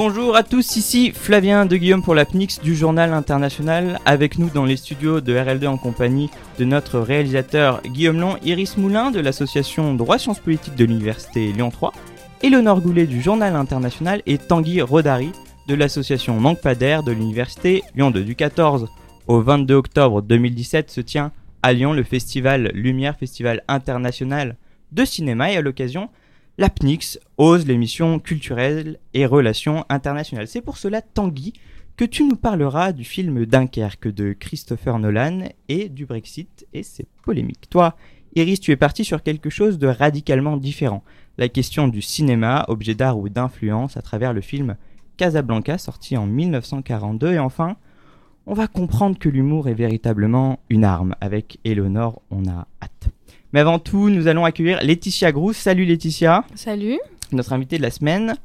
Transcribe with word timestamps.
Bonjour 0.00 0.36
à 0.36 0.44
tous, 0.44 0.76
ici 0.76 1.10
Flavien 1.10 1.66
de 1.66 1.76
Guillaume 1.76 2.04
pour 2.04 2.14
la 2.14 2.24
PNIX 2.24 2.60
du 2.60 2.76
Journal 2.76 3.12
International, 3.12 3.98
avec 4.04 4.38
nous 4.38 4.48
dans 4.48 4.64
les 4.64 4.76
studios 4.76 5.20
de 5.20 5.36
RLD 5.36 5.66
en 5.66 5.76
compagnie 5.76 6.30
de 6.56 6.64
notre 6.64 7.00
réalisateur 7.00 7.82
Guillaume 7.82 8.20
Long, 8.20 8.36
Iris 8.44 8.76
Moulin 8.76 9.10
de 9.10 9.18
l'association 9.18 9.94
Droit 9.94 10.18
Sciences 10.18 10.38
Politiques 10.38 10.76
de 10.76 10.84
l'Université 10.84 11.50
Lyon 11.50 11.70
3, 11.70 11.92
Éléonore 12.44 12.80
Goulet 12.80 13.08
du 13.08 13.20
Journal 13.20 13.56
International 13.56 14.22
et 14.26 14.38
Tanguy 14.38 14.80
Rodari 14.82 15.32
de 15.66 15.74
l'association 15.74 16.38
Manque 16.38 16.60
pas 16.60 16.76
d'air 16.76 17.02
de 17.02 17.10
l'Université 17.10 17.82
Lyon 17.96 18.12
2. 18.12 18.22
Du 18.22 18.36
14 18.36 18.86
au 19.26 19.40
22 19.40 19.74
octobre 19.74 20.22
2017 20.22 20.92
se 20.92 21.00
tient 21.00 21.32
à 21.64 21.72
Lyon 21.72 21.92
le 21.92 22.04
festival 22.04 22.70
Lumière, 22.72 23.16
festival 23.18 23.64
international 23.66 24.58
de 24.92 25.04
cinéma 25.04 25.50
et 25.50 25.56
à 25.56 25.60
l'occasion 25.60 26.08
l'APNIX 26.58 27.18
ose 27.36 27.66
l'émission 27.66 28.18
culturelle 28.18 28.98
et 29.14 29.26
relations 29.26 29.84
internationales. 29.88 30.48
C'est 30.48 30.60
pour 30.60 30.76
cela, 30.76 31.00
Tanguy, 31.00 31.52
que 31.96 32.04
tu 32.04 32.24
nous 32.24 32.36
parleras 32.36 32.92
du 32.92 33.04
film 33.04 33.46
Dunkerque 33.46 34.08
de 34.08 34.32
Christopher 34.32 34.98
Nolan 34.98 35.48
et 35.68 35.88
du 35.88 36.04
Brexit 36.04 36.66
et 36.72 36.82
ses 36.82 37.06
polémiques. 37.22 37.70
Toi, 37.70 37.96
Iris, 38.34 38.60
tu 38.60 38.72
es 38.72 38.76
parti 38.76 39.04
sur 39.04 39.22
quelque 39.22 39.50
chose 39.50 39.78
de 39.78 39.86
radicalement 39.86 40.56
différent. 40.56 41.04
La 41.38 41.48
question 41.48 41.86
du 41.86 42.02
cinéma, 42.02 42.64
objet 42.68 42.94
d'art 42.94 43.18
ou 43.18 43.28
d'influence 43.28 43.96
à 43.96 44.02
travers 44.02 44.32
le 44.32 44.40
film 44.40 44.76
Casablanca 45.16 45.78
sorti 45.78 46.16
en 46.16 46.26
1942 46.26 47.34
et 47.34 47.38
enfin, 47.38 47.76
on 48.46 48.54
va 48.54 48.66
comprendre 48.66 49.18
que 49.18 49.28
l'humour 49.28 49.68
est 49.68 49.74
véritablement 49.74 50.58
une 50.70 50.84
arme. 50.84 51.14
Avec 51.20 51.58
Eleonore, 51.64 52.22
on 52.30 52.46
a 52.48 52.66
hâte. 52.82 53.10
Mais 53.52 53.60
avant 53.60 53.78
tout, 53.78 54.08
nous 54.10 54.26
allons 54.26 54.44
accueillir 54.44 54.82
Laetitia 54.82 55.32
Grous. 55.32 55.54
Salut 55.54 55.86
Laetitia. 55.86 56.44
Salut. 56.54 56.98
Notre 57.32 57.54
invitée 57.54 57.78
de 57.78 57.82
la 57.82 57.90
semaine. 57.90 58.36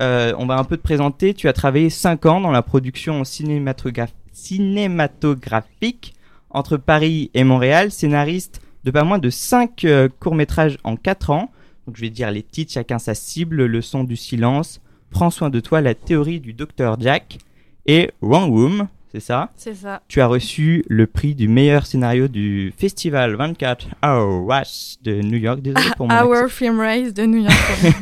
Euh, 0.00 0.32
on 0.38 0.46
va 0.46 0.56
un 0.56 0.64
peu 0.64 0.78
te 0.78 0.82
présenter. 0.82 1.34
Tu 1.34 1.48
as 1.48 1.52
travaillé 1.52 1.90
5 1.90 2.24
ans 2.26 2.40
dans 2.40 2.50
la 2.50 2.62
production 2.62 3.22
cinématographique 3.24 6.14
entre 6.48 6.78
Paris 6.78 7.30
et 7.34 7.44
Montréal, 7.44 7.90
scénariste 7.90 8.62
de 8.84 8.90
pas 8.90 9.04
moins 9.04 9.18
de 9.18 9.28
5 9.28 9.84
euh, 9.84 10.08
courts-métrages 10.20 10.78
en 10.84 10.96
4 10.96 11.28
ans. 11.30 11.50
Donc 11.86 11.96
je 11.96 12.00
vais 12.00 12.08
dire 12.10 12.30
les 12.30 12.42
titres, 12.42 12.72
chacun 12.72 12.98
sa 12.98 13.14
cible, 13.14 13.66
Le 13.66 13.82
son 13.82 14.04
du 14.04 14.16
silence, 14.16 14.80
Prends 15.10 15.30
soin 15.30 15.50
de 15.50 15.60
toi, 15.60 15.80
la 15.80 15.94
théorie 15.94 16.40
du 16.40 16.52
docteur 16.52 17.00
Jack 17.00 17.38
et 17.86 18.10
Wrong 18.20 18.50
Room, 18.50 18.88
c'est 19.12 19.20
ça 19.20 19.50
C'est 19.56 19.74
ça. 19.74 20.02
Tu 20.08 20.20
as 20.20 20.26
reçu 20.26 20.84
le 20.88 21.06
prix 21.06 21.34
du 21.34 21.48
meilleur 21.48 21.86
scénario 21.86 22.28
du 22.28 22.72
festival 22.76 23.34
24 23.36 23.88
Hour 24.04 24.48
Rush 24.48 24.96
de 25.02 25.22
New 25.22 25.38
York. 25.38 25.60
Désolé 25.60 25.86
pour 25.96 26.08
mon 26.08 26.14
Hour 26.14 26.48
Film 26.48 26.80
Race 26.80 27.14
de 27.14 27.24
New 27.24 27.42
York. 27.42 27.54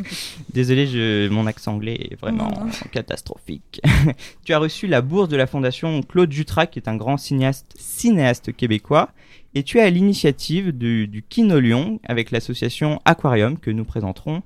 Désolé, 0.53 0.87
je, 0.87 1.29
mon 1.29 1.45
accent 1.45 1.73
anglais 1.73 2.09
est 2.11 2.19
vraiment 2.19 2.51
catastrophique. 2.91 3.81
tu 4.43 4.53
as 4.53 4.57
reçu 4.57 4.87
la 4.87 5.01
bourse 5.01 5.29
de 5.29 5.37
la 5.37 5.47
fondation 5.47 6.01
Claude 6.01 6.31
Jutras, 6.31 6.65
qui 6.65 6.79
est 6.79 6.87
un 6.87 6.95
grand 6.95 7.17
cinéaste, 7.17 7.73
cinéaste 7.77 8.55
québécois. 8.55 9.09
Et 9.53 9.63
tu 9.63 9.77
es 9.77 9.81
à 9.81 9.89
l'initiative 9.89 10.71
du, 10.71 11.07
du 11.07 11.23
Kino 11.23 11.59
Lyon 11.59 11.99
avec 12.03 12.31
l'association 12.31 12.99
Aquarium 13.05 13.57
que 13.57 13.71
nous 13.71 13.85
présenterons 13.85 14.43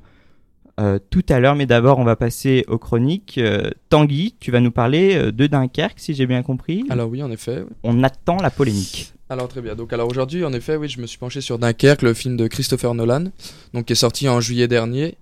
euh, 0.79 0.97
tout 1.09 1.25
à 1.29 1.39
l'heure, 1.39 1.55
mais 1.55 1.65
d'abord 1.65 1.99
on 1.99 2.05
va 2.05 2.15
passer 2.15 2.63
aux 2.67 2.77
chroniques. 2.77 3.37
Euh, 3.37 3.69
Tanguy, 3.89 4.35
tu 4.39 4.49
vas 4.49 4.61
nous 4.61 4.71
parler 4.71 5.15
euh, 5.15 5.31
de 5.31 5.45
Dunkerque, 5.45 5.99
si 5.99 6.13
j'ai 6.13 6.25
bien 6.25 6.41
compris. 6.41 6.85
Alors 6.89 7.09
oui, 7.09 7.21
en 7.21 7.31
effet. 7.31 7.65
On 7.83 8.01
attend 8.03 8.37
la 8.37 8.49
polémique. 8.49 9.13
Alors 9.29 9.49
très 9.49 9.61
bien. 9.61 9.75
Donc 9.75 9.91
alors 9.91 10.09
aujourd'hui, 10.09 10.45
en 10.45 10.53
effet, 10.53 10.77
oui, 10.77 10.87
je 10.87 11.01
me 11.01 11.05
suis 11.05 11.17
penché 11.17 11.41
sur 11.41 11.59
Dunkerque, 11.59 12.01
le 12.01 12.13
film 12.13 12.37
de 12.37 12.47
Christopher 12.47 12.93
Nolan, 12.93 13.25
donc 13.73 13.85
qui 13.85 13.93
est 13.93 13.95
sorti 13.95 14.29
en 14.29 14.39
juillet 14.39 14.67
dernier. 14.67 15.17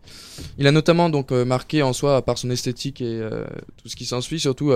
Il 0.60 0.68
a 0.68 0.72
notamment 0.72 1.10
donc 1.10 1.32
marqué 1.32 1.82
en 1.82 1.92
soi 1.92 2.22
par 2.22 2.38
son 2.38 2.50
esthétique 2.52 3.02
et 3.02 3.22
tout 3.76 3.90
ce 3.90 3.96
qui 3.96 4.06
s'ensuit, 4.06 4.40
surtout 4.40 4.72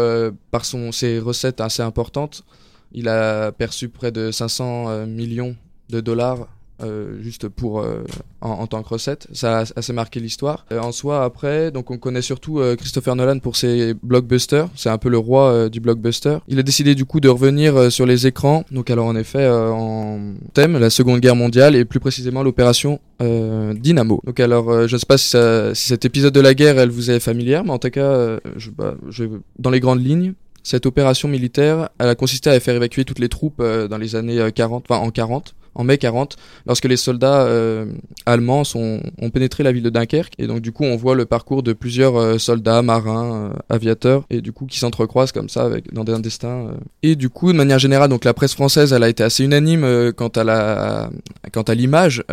par 0.49 0.65
son 0.65 0.91
ses 0.91 1.19
recettes 1.19 1.61
assez 1.61 1.81
importantes. 1.81 2.43
Il 2.91 3.07
a 3.07 3.53
perçu 3.53 3.87
près 3.87 4.11
de 4.11 4.31
500 4.31 5.05
millions 5.05 5.55
de 5.89 6.01
dollars 6.01 6.47
euh, 6.83 7.21
juste 7.21 7.47
pour 7.47 7.81
euh, 7.81 8.03
en, 8.41 8.65
tant 8.67 8.81
que 8.81 8.89
recette. 8.89 9.27
Ça 9.33 9.59
a 9.59 9.65
assez 9.75 9.93
marqué 9.93 10.19
l'histoire. 10.19 10.65
Euh, 10.71 10.79
en 10.79 10.91
soi, 10.91 11.23
après, 11.23 11.71
donc 11.71 11.91
on 11.91 11.97
connaît 11.97 12.21
surtout 12.21 12.61
Christopher 12.77 13.15
Nolan 13.15 13.39
pour 13.39 13.55
ses 13.55 13.93
blockbusters. 14.01 14.67
C'est 14.75 14.89
un 14.89 14.97
peu 14.97 15.09
le 15.09 15.17
roi 15.17 15.69
du 15.69 15.79
blockbuster. 15.79 16.37
Il 16.47 16.59
a 16.59 16.63
décidé 16.63 16.95
du 16.95 17.05
coup 17.05 17.19
de 17.19 17.29
revenir 17.29 17.91
sur 17.91 18.05
les 18.05 18.27
écrans. 18.27 18.63
Donc 18.71 18.89
alors 18.89 19.05
en 19.05 19.15
effet, 19.15 19.47
en 19.47 20.33
thème 20.53 20.77
la 20.77 20.89
Seconde 20.89 21.19
Guerre 21.19 21.35
mondiale 21.35 21.75
et 21.75 21.85
plus 21.85 21.99
précisément 21.99 22.43
l'opération 22.43 22.99
Dynamo. 23.19 24.21
Donc 24.25 24.39
alors, 24.39 24.87
je 24.87 24.93
ne 24.93 24.97
sais 24.97 25.05
pas 25.05 25.17
si, 25.17 25.29
si, 25.73 25.87
cet 25.87 26.05
épisode 26.05 26.33
de 26.33 26.41
la 26.41 26.53
guerre, 26.53 26.79
elle 26.79 26.89
vous 26.89 27.11
est 27.11 27.19
familière, 27.19 27.63
mais 27.63 27.71
en 27.71 27.79
tout 27.79 27.89
cas, 27.89 28.39
je, 28.57 28.69
bah, 28.71 28.95
je, 29.09 29.25
dans 29.59 29.69
les 29.69 29.79
grandes 29.79 30.03
lignes, 30.03 30.33
cette 30.63 30.85
opération 30.85 31.27
militaire, 31.27 31.89
elle 31.99 32.09
a 32.09 32.15
consisté 32.15 32.49
à 32.49 32.59
faire 32.59 32.75
évacuer 32.75 33.05
toutes 33.05 33.19
les 33.19 33.29
troupes 33.29 33.61
dans 33.61 33.97
les 33.97 34.15
années 34.15 34.51
40, 34.53 34.85
enfin 34.89 35.01
en 35.01 35.11
40, 35.11 35.53
en 35.75 35.83
mai 35.83 35.97
40, 35.97 36.35
lorsque 36.65 36.85
les 36.85 36.97
soldats 36.97 37.43
euh, 37.43 37.85
allemands 38.25 38.63
ont 38.75 39.29
pénétré 39.29 39.63
la 39.63 39.71
ville 39.71 39.83
de 39.83 39.89
Dunkerque. 39.89 40.33
Et 40.37 40.47
donc 40.47 40.61
du 40.61 40.71
coup, 40.71 40.83
on 40.83 40.95
voit 40.95 41.15
le 41.15 41.25
parcours 41.25 41.63
de 41.63 41.73
plusieurs 41.73 42.17
euh, 42.17 42.37
soldats, 42.37 42.81
marins, 42.81 43.51
euh, 43.51 43.59
aviateurs, 43.69 44.25
et 44.29 44.41
du 44.41 44.51
coup 44.51 44.65
qui 44.65 44.79
s'entrecroisent 44.79 45.31
comme 45.31 45.49
ça 45.49 45.63
avec, 45.63 45.93
dans 45.93 46.03
des 46.03 46.17
destins. 46.19 46.71
Et 47.03 47.15
du 47.15 47.29
coup, 47.29 47.51
de 47.51 47.57
manière 47.57 47.79
générale, 47.79 48.09
donc 48.09 48.25
la 48.25 48.33
presse 48.33 48.53
française, 48.53 48.93
elle 48.93 49.03
a 49.03 49.09
été 49.09 49.23
assez 49.23 49.43
unanime 49.43 50.11
quant 50.15 50.27
à 50.29 50.43
la, 50.43 51.09
quant 51.51 51.63
à 51.63 51.75
l'image 51.75 52.23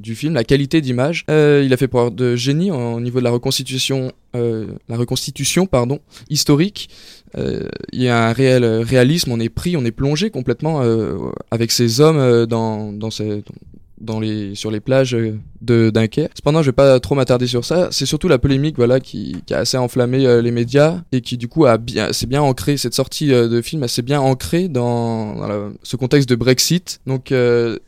du 0.00 0.14
film, 0.14 0.34
la 0.34 0.44
qualité 0.44 0.80
d'image. 0.80 1.24
il 1.28 1.72
a 1.72 1.76
fait 1.76 1.88
preuve 1.88 2.14
de 2.14 2.36
génie 2.36 2.70
au 2.70 3.00
niveau 3.00 3.18
de 3.18 3.24
la 3.24 3.30
reconstitution 3.30 4.12
la 4.34 4.96
reconstitution 4.96 5.66
pardon 5.66 6.00
historique 6.28 6.90
il 7.36 8.02
y 8.02 8.08
a 8.08 8.28
un 8.28 8.32
réel 8.32 8.64
réalisme 8.64 9.32
on 9.32 9.40
est 9.40 9.48
pris 9.48 9.76
on 9.76 9.84
est 9.84 9.90
plongé 9.90 10.30
complètement 10.30 10.82
avec 11.50 11.70
ces 11.72 12.00
hommes 12.00 12.46
dans 12.46 12.92
dans, 12.92 13.10
dans, 14.00 14.20
les, 14.20 14.54
sur 14.54 14.70
les 14.70 14.80
plages 14.80 15.16
de 15.62 15.90
Dunkerque. 15.90 16.32
Cependant, 16.34 16.62
je 16.62 16.70
vais 16.70 16.74
pas 16.74 17.00
trop 17.00 17.14
m'attarder 17.14 17.46
sur 17.46 17.64
ça. 17.64 17.88
C'est 17.90 18.06
surtout 18.06 18.28
la 18.28 18.38
polémique, 18.38 18.76
voilà, 18.76 19.00
qui, 19.00 19.42
a 19.50 19.58
assez 19.58 19.76
enflammé 19.76 20.26
euh, 20.26 20.42
les 20.42 20.50
médias 20.50 21.02
et 21.12 21.20
qui 21.20 21.36
du 21.36 21.48
coup 21.48 21.66
a 21.66 21.78
bien, 21.78 22.12
c'est 22.12 22.28
bien 22.28 22.42
ancré 22.42 22.76
cette 22.76 22.94
sortie 22.94 23.32
euh, 23.32 23.48
de 23.48 23.60
film, 23.62 23.82
assez 23.82 24.02
bien 24.02 24.20
ancrée 24.20 24.68
dans, 24.68 25.36
ce 25.82 25.96
contexte 25.96 26.28
de 26.28 26.34
Brexit. 26.34 27.00
Donc 27.06 27.32
euh, 27.32 27.78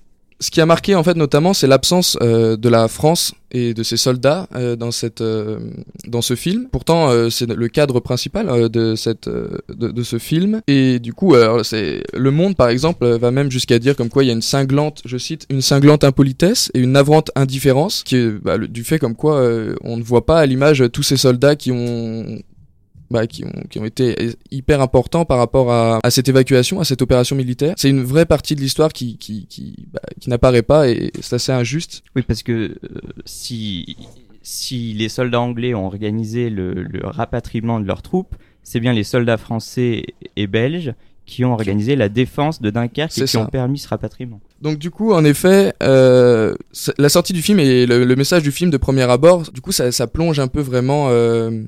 ce 0.40 0.50
qui 0.50 0.60
a 0.60 0.66
marqué 0.66 0.94
en 0.94 1.02
fait 1.02 1.16
notamment, 1.16 1.52
c'est 1.52 1.66
l'absence 1.66 2.16
euh, 2.22 2.56
de 2.56 2.68
la 2.68 2.88
France 2.88 3.34
et 3.50 3.74
de 3.74 3.82
ses 3.82 3.96
soldats 3.96 4.46
euh, 4.54 4.76
dans 4.76 4.90
cette 4.92 5.20
euh, 5.20 5.58
dans 6.06 6.22
ce 6.22 6.36
film. 6.36 6.68
Pourtant, 6.70 7.10
c'est 7.30 7.48
le 7.48 7.68
cadre 7.68 8.00
principal 8.00 8.68
de 8.68 8.94
cette 8.94 9.28
de, 9.28 9.62
de, 9.68 10.02
ce 10.02 10.18
film. 10.18 10.60
Et 10.66 10.98
du 10.98 11.12
coup, 11.12 11.34
c'est 11.62 12.02
le 12.14 12.30
Monde 12.30 12.56
par 12.56 12.68
exemple 12.68 13.06
va 13.06 13.30
même 13.30 13.50
jusqu'à 13.50 13.78
dire 13.78 13.96
comme 13.96 14.08
quoi 14.08 14.22
il 14.22 14.28
y 14.28 14.30
a 14.30 14.34
une 14.34 14.42
cinglante, 14.42 15.02
je 15.04 15.18
cite, 15.18 15.46
une 15.50 15.62
cinglante 15.62 16.04
impolitesse 16.04 16.70
et 16.74 16.80
une 16.80 16.92
navrante 16.92 17.30
indifférence 17.34 18.02
qui 18.04 18.16
est 18.16 18.30
bah, 18.30 18.58
du 18.58 18.84
fait 18.84 18.98
comme 18.98 19.16
quoi 19.16 19.42
on 19.82 19.96
ne 19.96 20.02
voit 20.02 20.24
pas 20.24 20.38
à 20.40 20.46
l'image 20.46 20.84
tous 20.92 21.02
ces 21.02 21.16
soldats 21.16 21.56
qui 21.56 21.72
ont 21.72 22.38
bah, 23.10 23.26
qui, 23.26 23.44
ont, 23.44 23.52
qui 23.70 23.78
ont 23.78 23.84
été 23.84 24.32
hyper 24.50 24.80
importants 24.80 25.24
par 25.24 25.38
rapport 25.38 25.72
à, 25.72 26.00
à 26.02 26.10
cette 26.10 26.28
évacuation, 26.28 26.80
à 26.80 26.84
cette 26.84 27.02
opération 27.02 27.36
militaire. 27.36 27.74
C'est 27.76 27.90
une 27.90 28.02
vraie 28.02 28.26
partie 28.26 28.54
de 28.54 28.60
l'histoire 28.60 28.92
qui, 28.92 29.18
qui, 29.18 29.46
qui, 29.46 29.88
bah, 29.92 30.00
qui 30.20 30.30
n'apparaît 30.30 30.62
pas 30.62 30.88
et 30.88 31.10
c'est 31.20 31.36
assez 31.36 31.52
injuste. 31.52 32.02
Oui, 32.16 32.22
parce 32.22 32.42
que 32.42 32.52
euh, 32.52 33.00
si, 33.24 33.96
si 34.42 34.92
les 34.92 35.08
soldats 35.08 35.40
anglais 35.40 35.74
ont 35.74 35.86
organisé 35.86 36.50
le, 36.50 36.74
le 36.74 37.06
rapatriement 37.06 37.80
de 37.80 37.86
leurs 37.86 38.02
troupes, 38.02 38.34
c'est 38.62 38.80
bien 38.80 38.92
les 38.92 39.04
soldats 39.04 39.38
français 39.38 40.04
et 40.36 40.46
belges 40.46 40.92
qui 41.28 41.44
ont 41.44 41.52
organisé 41.52 41.94
la 41.94 42.08
défense 42.08 42.60
de 42.60 42.70
Dunkerque 42.70 43.16
et 43.18 43.24
qui 43.24 43.36
ont 43.36 43.46
permis 43.46 43.78
ce 43.78 43.86
rapatriement. 43.86 44.40
Donc 44.62 44.78
du 44.78 44.90
coup, 44.90 45.12
en 45.12 45.24
effet, 45.24 45.74
euh, 45.82 46.54
la 46.96 47.08
sortie 47.10 47.34
du 47.34 47.42
film 47.42 47.60
et 47.60 47.86
le, 47.86 48.04
le, 48.04 48.16
message 48.16 48.42
du 48.42 48.50
film 48.50 48.70
de 48.70 48.78
premier 48.78 49.02
abord, 49.02 49.42
du 49.52 49.60
coup, 49.60 49.70
ça, 49.70 49.92
ça 49.92 50.06
plonge 50.06 50.40
un 50.40 50.48
peu 50.48 50.60
vraiment 50.60 51.08
euh, 51.10 51.62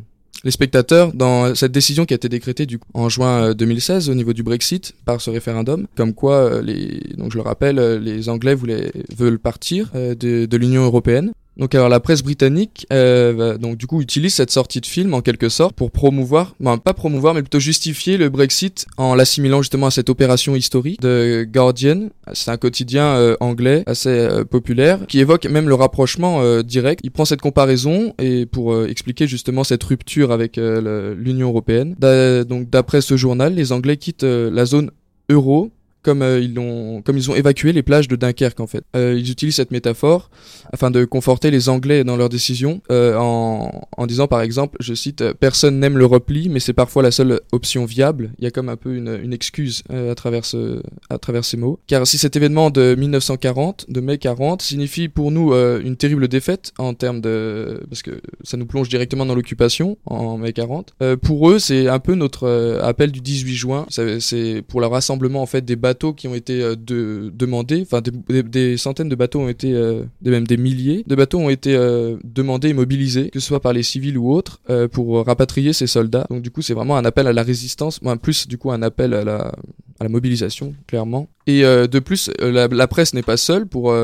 les 0.44 0.50
spectateurs 0.50 1.12
dans 1.12 1.54
cette 1.54 1.72
décision 1.72 2.04
qui 2.04 2.14
a 2.14 2.16
été 2.16 2.28
décrétée 2.28 2.66
du 2.66 2.78
en 2.94 3.08
juin 3.08 3.52
2016 3.52 4.08
euh, 4.08 4.12
au 4.12 4.14
niveau 4.14 4.32
du 4.32 4.42
Brexit 4.42 4.94
par 5.04 5.20
ce 5.20 5.30
référendum, 5.30 5.86
comme 5.96 6.14
quoi 6.14 6.34
euh, 6.34 6.62
les 6.62 7.00
donc 7.16 7.32
je 7.32 7.36
le 7.36 7.42
rappelle, 7.42 7.78
euh, 7.78 7.98
les 7.98 8.28
Anglais 8.28 8.54
voulaient 8.54 8.92
veulent 9.16 9.38
partir 9.38 9.90
de 9.94 10.56
l'Union 10.56 10.82
européenne 10.84 11.32
donc 11.60 11.74
alors 11.74 11.88
la 11.88 12.00
presse 12.00 12.22
britannique 12.22 12.86
euh, 12.92 13.56
donc 13.58 13.76
du 13.76 13.86
coup 13.86 14.00
utilise 14.00 14.34
cette 14.34 14.50
sortie 14.50 14.80
de 14.80 14.86
film 14.86 15.14
en 15.14 15.20
quelque 15.20 15.48
sorte 15.48 15.76
pour 15.76 15.90
promouvoir, 15.90 16.54
ben, 16.58 16.78
pas 16.78 16.94
promouvoir 16.94 17.34
mais 17.34 17.42
plutôt 17.42 17.60
justifier 17.60 18.16
le 18.16 18.28
Brexit 18.28 18.86
en 18.96 19.14
l'assimilant 19.14 19.62
justement 19.62 19.86
à 19.86 19.90
cette 19.90 20.10
opération 20.10 20.56
historique 20.56 21.00
de 21.00 21.46
Guardian. 21.48 22.08
C'est 22.32 22.50
un 22.50 22.56
quotidien 22.56 23.04
euh, 23.04 23.36
anglais 23.40 23.82
assez 23.86 24.08
euh, 24.08 24.44
populaire 24.44 25.00
qui 25.06 25.20
évoque 25.20 25.46
même 25.46 25.68
le 25.68 25.74
rapprochement 25.74 26.40
euh, 26.40 26.62
direct. 26.62 27.00
Il 27.04 27.10
prend 27.10 27.24
cette 27.24 27.40
comparaison 27.40 28.14
et 28.18 28.46
pour 28.46 28.84
expliquer 28.86 29.26
justement 29.26 29.64
cette 29.64 29.82
rupture 29.84 30.32
avec 30.32 30.56
l'Union 30.56 31.48
européenne. 31.48 31.94
donc 32.48 32.70
d'après 32.70 33.00
ce 33.00 33.16
journal, 33.16 33.54
les 33.54 33.72
Anglais 33.72 33.96
quittent 33.96 34.22
la 34.24 34.64
zone 34.64 34.90
euro 35.28 35.70
comme 36.02 36.22
ils 36.40 36.58
ont 36.58 37.02
comme 37.02 37.16
ils 37.16 37.30
ont 37.30 37.34
évacué 37.34 37.72
les 37.72 37.82
plages 37.82 38.08
de 38.08 38.16
Dunkerque 38.16 38.60
en 38.60 38.66
fait. 38.66 38.84
ils 38.94 39.30
utilisent 39.30 39.56
cette 39.56 39.70
métaphore 39.70 40.30
afin 40.72 40.90
de 40.90 41.04
conforter 41.04 41.50
les 41.50 41.68
Anglais 41.68 42.04
dans 42.04 42.16
leurs 42.16 42.28
décisions 42.28 42.80
en, 42.90 43.70
en 43.96 44.06
disant 44.06 44.28
par 44.28 44.42
exemple, 44.42 44.76
je 44.80 44.94
cite, 44.94 45.32
personne 45.34 45.78
n'aime 45.78 45.98
le 45.98 46.06
repli, 46.06 46.48
mais 46.48 46.60
c'est 46.60 46.72
parfois 46.72 47.02
la 47.02 47.10
seule 47.10 47.40
option 47.52 47.84
viable. 47.84 48.32
Il 48.38 48.44
y 48.44 48.46
a 48.46 48.50
comme 48.50 48.68
un 48.68 48.76
peu 48.76 48.94
une, 48.94 49.32
excuse 49.32 49.82
à 49.90 50.14
travers 50.14 50.42
à 51.08 51.18
travers 51.18 51.44
ces 51.44 51.56
mots. 51.56 51.78
Car 51.86 52.06
si 52.06 52.18
cet 52.18 52.36
événement 52.36 52.70
de 52.70 52.94
1940, 52.96 53.86
de 53.88 54.00
mai 54.00 54.18
40, 54.18 54.62
signifie 54.62 55.08
pour 55.08 55.30
nous 55.30 55.52
une 55.52 55.96
terrible 55.96 56.28
défaite 56.28 56.72
en 56.78 56.94
termes 56.94 57.20
de 57.20 57.82
parce 57.88 58.02
que 58.02 58.20
ça 58.42 58.56
nous 58.56 58.66
plonge 58.66 58.88
directement 58.88 59.26
dans 59.26 59.34
l'occupation 59.34 59.98
en 60.06 60.38
mai 60.38 60.52
40. 60.52 60.94
pour 61.22 61.50
eux, 61.50 61.58
c'est 61.58 61.88
un 61.88 61.98
peu 61.98 62.14
notre 62.14 62.80
appel 62.82 63.12
du 63.12 63.20
18 63.20 63.54
juin. 63.54 63.86
C'est 63.88 64.62
pour 64.66 64.80
le 64.80 64.86
rassemblement 64.86 65.42
en 65.42 65.46
fait 65.46 65.64
des 65.64 65.76
bateaux 65.90 66.12
qui 66.12 66.28
ont 66.28 66.34
été 66.34 66.62
euh, 66.62 66.76
de, 66.76 67.32
demandés. 67.34 67.82
Enfin, 67.82 68.00
des, 68.00 68.76
centaines 68.76 69.08
de 69.08 69.16
bateaux 69.16 69.40
ont 69.40 69.48
été, 69.48 69.72
euh, 69.74 70.04
même 70.22 70.46
des 70.46 70.56
milliers 70.56 71.02
de 71.06 71.14
bateaux 71.16 71.38
ont 71.38 71.50
été 71.50 71.74
euh, 71.74 72.16
demandés 72.22 72.68
et 72.68 72.72
mobilisés, 72.74 73.30
que 73.30 73.40
ce 73.40 73.46
soit 73.46 73.60
par 73.60 73.72
les 73.72 73.82
civils 73.82 74.16
ou 74.16 74.32
autres, 74.32 74.60
pour 74.92 75.26
rapatrier 75.26 75.72
ces 75.72 75.86
soldats. 75.86 76.26
Donc 76.30 76.42
du 76.42 76.50
coup, 76.50 76.62
c'est 76.62 76.74
vraiment 76.74 76.96
un 76.96 77.04
appel 77.04 77.26
à 77.26 77.32
la 77.32 77.42
résistance, 77.42 78.02
moins 78.02 78.16
plus 78.16 78.46
du 78.46 78.56
coup 78.58 78.70
un 78.70 78.82
appel 78.82 79.14
à 79.14 79.24
la, 79.24 79.38
à 79.98 80.04
la 80.04 80.08
mobilisation, 80.08 80.74
clairement. 80.86 81.28
Et 81.46 81.62
de 81.62 81.98
plus, 81.98 82.30
la, 82.40 82.86
presse 82.86 83.14
n'est 83.14 83.22
pas 83.22 83.36
seule 83.36 83.66
pour 83.66 83.94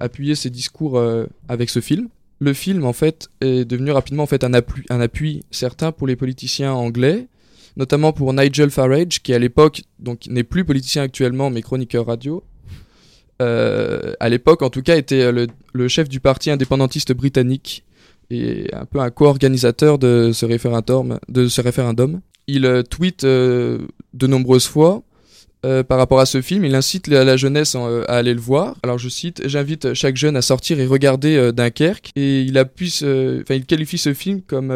appuyer 0.00 0.34
ses 0.34 0.50
discours 0.50 1.02
avec 1.48 1.70
ce 1.70 1.80
film 1.80 2.08
le 2.40 2.52
film 2.52 2.84
en 2.84 2.92
fait 2.92 3.30
est 3.40 3.64
devenu 3.64 3.90
rapidement 3.90 4.22
en 4.22 4.26
fait 4.26 4.44
un 4.44 4.52
un 4.90 5.00
appui 5.00 5.42
certain 5.50 5.90
pour 5.90 6.06
les 6.06 6.14
politiciens 6.14 6.72
anglais 6.72 7.26
notamment 7.78 8.12
pour 8.12 8.34
Nigel 8.34 8.70
Farage, 8.70 9.22
qui 9.22 9.32
à 9.32 9.38
l'époque, 9.38 9.82
donc 10.00 10.26
n'est 10.26 10.42
plus 10.42 10.64
politicien 10.64 11.02
actuellement, 11.02 11.48
mais 11.48 11.62
chroniqueur 11.62 12.06
radio. 12.06 12.44
Euh, 13.40 14.14
à 14.18 14.28
l'époque, 14.28 14.62
en 14.62 14.70
tout 14.70 14.82
cas, 14.82 14.96
était 14.96 15.30
le, 15.32 15.88
chef 15.88 16.08
du 16.08 16.18
parti 16.18 16.50
indépendantiste 16.50 17.12
britannique 17.12 17.84
et 18.30 18.66
un 18.74 18.84
peu 18.84 18.98
un 18.98 19.10
co-organisateur 19.10 19.98
de 19.98 20.32
ce 20.32 20.44
référendum. 20.44 22.20
Il 22.48 22.66
euh, 22.66 22.82
tweet 22.82 23.24
euh, 23.24 23.78
de 24.12 24.26
nombreuses 24.26 24.66
fois 24.66 25.02
par 25.88 25.98
rapport 25.98 26.20
à 26.20 26.26
ce 26.26 26.40
film. 26.40 26.64
Il 26.64 26.74
incite 26.74 27.08
la, 27.08 27.36
jeunesse 27.36 27.74
à 27.74 28.14
aller 28.14 28.32
le 28.32 28.40
voir. 28.40 28.76
Alors 28.82 28.96
je 28.96 29.08
cite 29.08 29.42
J'invite 29.46 29.92
chaque 29.92 30.16
jeune 30.16 30.36
à 30.36 30.40
sortir 30.40 30.80
et 30.80 30.86
regarder 30.86 31.52
Dunkerque. 31.52 32.12
Et 32.16 32.42
il 32.42 32.56
appuie, 32.56 32.96
il 33.02 33.66
qualifie 33.66 33.98
ce 33.98 34.14
film 34.14 34.40
comme 34.40 34.72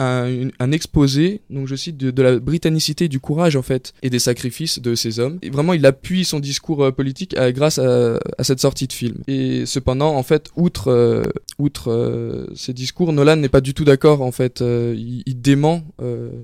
un, 0.00 0.72
exposé, 0.72 1.42
donc 1.50 1.66
je 1.66 1.74
cite, 1.76 1.96
de, 1.96 2.22
la 2.22 2.38
britannicité, 2.38 3.08
du 3.08 3.20
courage 3.20 3.56
en 3.56 3.62
fait, 3.62 3.92
et 4.02 4.10
des 4.10 4.18
sacrifices 4.18 4.78
de 4.80 4.94
ces 4.94 5.20
hommes. 5.20 5.38
Et 5.42 5.50
vraiment, 5.50 5.74
il 5.74 5.84
appuie 5.84 6.24
son 6.24 6.40
discours 6.40 6.84
euh, 6.84 6.90
politique 6.90 7.36
euh, 7.36 7.52
grâce 7.52 7.78
à, 7.78 8.18
cette 8.40 8.60
sortie 8.60 8.86
de 8.86 8.92
film. 8.92 9.18
Et 9.26 9.66
cependant, 9.66 10.14
en 10.16 10.22
fait, 10.22 10.50
outre, 10.56 10.88
euh, 10.88 11.22
outre 11.58 12.48
ces 12.54 12.72
discours, 12.72 13.12
Nolan 13.12 13.36
n'est 13.36 13.48
pas 13.48 13.60
du 13.60 13.74
tout 13.74 13.84
d'accord 13.84 14.22
en 14.22 14.32
fait. 14.32 14.60
Il, 14.60 15.40
dément 15.40 15.82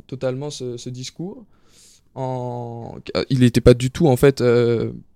totalement 0.06 0.50
ce, 0.50 0.88
discours. 0.88 1.44
En... 2.14 2.96
Il 3.30 3.40
n'était 3.40 3.60
pas 3.60 3.74
du 3.74 3.90
tout 3.90 4.08
en 4.08 4.16
fait 4.16 4.42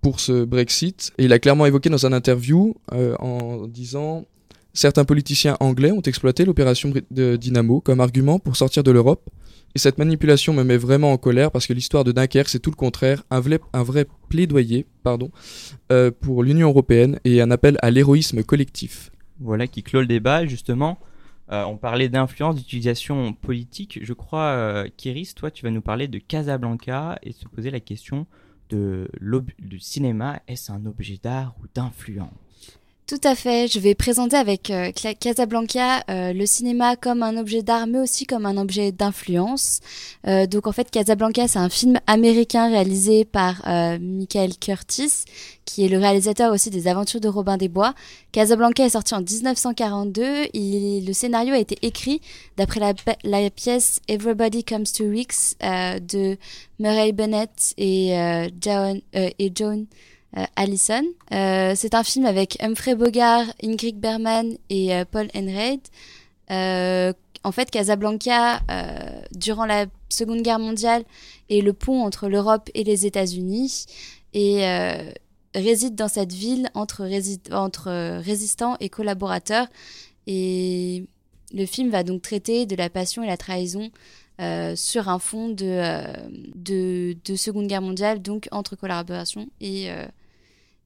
pour 0.03 0.21
ce 0.21 0.45
Brexit 0.45 1.13
et 1.19 1.25
il 1.25 1.33
a 1.33 1.39
clairement 1.39 1.67
évoqué 1.67 1.89
dans 1.89 2.07
un 2.07 2.13
interview 2.13 2.77
en 2.91 3.67
disant 3.67 4.27
Certains 4.73 5.05
politiciens 5.05 5.57
anglais 5.61 5.91
ont 5.91 6.03
exploité 6.03 6.45
l'opération 6.45 6.93
de 7.11 7.37
Dynamo 7.37 7.81
comme 7.81 8.01
argument 8.01 8.39
pour 8.39 8.57
sortir 8.57 8.83
de 8.83 8.91
l'Europe, 8.91 9.31
et 9.75 9.79
cette 9.79 9.99
manipulation 9.99 10.53
me 10.53 10.65
met 10.65 10.77
vraiment 10.77 11.13
en 11.13 11.17
colère 11.17 11.53
parce 11.53 11.67
que 11.67 11.73
l'histoire 11.73 12.03
de 12.03 12.11
Dunkerque, 12.11 12.49
c'est 12.49 12.59
tout 12.59 12.71
le 12.71 12.77
contraire, 12.77 13.23
un 13.31 13.39
vrai, 13.39 14.07
plaidoyer 14.29 14.87
pardon, 15.05 15.31
euh, 15.93 16.11
pour 16.11 16.43
l'Union 16.43 16.69
européenne 16.69 17.21
et 17.25 17.41
un 17.41 17.51
appel 17.53 17.79
à 17.81 17.91
l'héroïsme 17.91 18.43
collectif. 18.43 19.11
Voilà 19.39 19.69
qui 19.69 19.83
clôt 19.83 20.01
le 20.01 20.07
débat, 20.07 20.45
justement. 20.45 20.99
Euh, 21.53 21.65
on 21.65 21.77
parlait 21.77 22.09
d'influence, 22.09 22.57
d'utilisation 22.57 23.33
politique. 23.33 24.01
Je 24.03 24.13
crois, 24.13 24.51
euh, 24.51 24.89
Kéris, 24.97 25.35
toi, 25.37 25.51
tu 25.51 25.65
vas 25.65 25.71
nous 25.71 25.81
parler 25.81 26.09
de 26.09 26.19
Casablanca 26.19 27.19
et 27.23 27.33
se 27.33 27.47
poser 27.47 27.71
la 27.71 27.81
question 27.81 28.27
de 28.71 29.09
du 29.59 29.79
cinéma. 29.79 30.41
Est-ce 30.49 30.71
un 30.73 30.85
objet 30.87 31.19
d'art 31.23 31.55
ou 31.63 31.67
d'influence? 31.75 32.29
Tout 33.11 33.21
à 33.25 33.35
fait. 33.35 33.67
Je 33.67 33.81
vais 33.81 33.97
présenter 33.97 34.37
avec 34.37 34.71
euh, 34.71 34.93
Casablanca 34.93 36.05
euh, 36.09 36.33
le 36.33 36.47
cinéma 36.47 36.95
comme 36.95 37.25
un 37.25 37.37
objet 37.39 37.61
d'art, 37.61 37.89
mais 37.89 37.99
aussi 37.99 38.25
comme 38.25 38.47
un 38.47 38.57
objet 38.57 38.93
d'influence. 38.93 39.81
Euh, 40.29 40.47
donc 40.47 40.69
en 40.69 40.73
fait, 40.73 40.93
Casablanca, 40.93 41.49
c'est 41.49 41.59
un 41.59 41.69
film 41.69 41.99
américain 42.07 42.71
réalisé 42.71 43.25
par 43.25 43.63
Michael 44.01 44.57
Curtis, 44.59 45.25
qui 45.65 45.85
est 45.85 45.89
le 45.89 45.99
réalisateur 45.99 46.53
aussi 46.53 46.71
des 46.71 46.87
Aventures 46.87 47.21
de 47.21 47.27
Robin 47.27 47.57
des 47.57 47.69
Bois. 47.69 47.95
Casablanca 48.31 48.85
est 48.85 48.91
sorti 48.91 49.13
en 49.17 49.23
1942. 49.23 50.47
Il, 50.55 51.05
le 51.05 51.13
scénario 51.13 51.55
a 51.55 51.59
été 51.59 51.79
écrit 51.83 52.21
d'après 52.57 52.79
la, 53.25 53.51
pièce 53.51 54.01
Everybody 54.07 54.63
Comes 54.63 54.87
to 54.87 55.03
Weeks 55.07 55.57
de 55.61 56.37
Murray 56.79 57.11
Bennett 57.11 57.75
et, 57.77 58.15
John, 58.61 59.01
et 59.15 59.53
euh, 60.37 60.45
Allison. 60.55 61.03
Euh, 61.33 61.73
c'est 61.75 61.95
un 61.95 62.05
film 62.05 62.25
avec 62.25 62.57
Humphrey 62.63 62.95
Bogart, 62.95 63.47
Ingrid 63.65 63.99
Bergman 63.99 64.57
et 64.69 64.95
euh, 64.95 65.05
Paul 65.05 65.29
Enraid. 65.35 65.81
en 67.43 67.53
fait, 67.53 67.71
Casablanca, 67.71 68.61
durant 69.33 69.67
la 69.67 69.87
Seconde 70.09 70.43
Guerre 70.43 70.61
mondiale, 70.61 71.05
est 71.49 71.63
le 71.63 71.73
pont 71.73 72.03
entre 72.05 72.29
l'Europe 72.29 72.71
et 72.75 72.85
les 72.85 73.07
États-Unis 73.07 73.87
et 74.35 74.63
réside 75.55 75.95
dans 75.97 76.09
cette 76.09 76.33
ville 76.33 76.71
entre, 76.75 77.05
résistants 78.21 78.77
et 78.79 78.89
collaborateurs. 78.89 79.67
Et 80.27 81.07
le 81.53 81.67
film 81.67 81.91
va 81.91 82.05
donc 82.05 82.23
traiter 82.23 82.67
de 82.67 82.77
la 82.77 82.91
passion 82.91 83.23
et 83.23 83.27
la 83.27 83.37
trahison 83.37 83.91
sur 84.77 85.09
un 85.09 85.19
fond 85.19 85.49
de, 85.49 87.17
Seconde 87.37 87.67
Guerre 87.67 87.83
mondiale, 87.83 88.23
donc 88.23 88.49
entre 88.53 88.77
collaboration 88.77 89.49
et, 89.61 89.89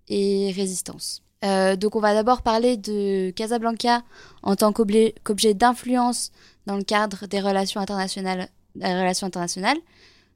et 0.09 0.53
résistance. 0.53 1.25
Euh, 1.45 1.77
donc 1.77 1.95
on 1.95 2.01
va 2.01 2.15
d'abord 2.15 2.43
parler 2.43 2.77
de 2.77 3.31
Casablanca 3.31 4.03
en 4.43 4.57
tant 4.57 4.73
qu'objet 4.73 5.55
d'influence 5.55 6.33
dans 6.67 6.77
le 6.77 6.85
cadre 6.85 7.27
des 7.27 7.41
relations 7.41 7.81
internationales. 7.81 8.49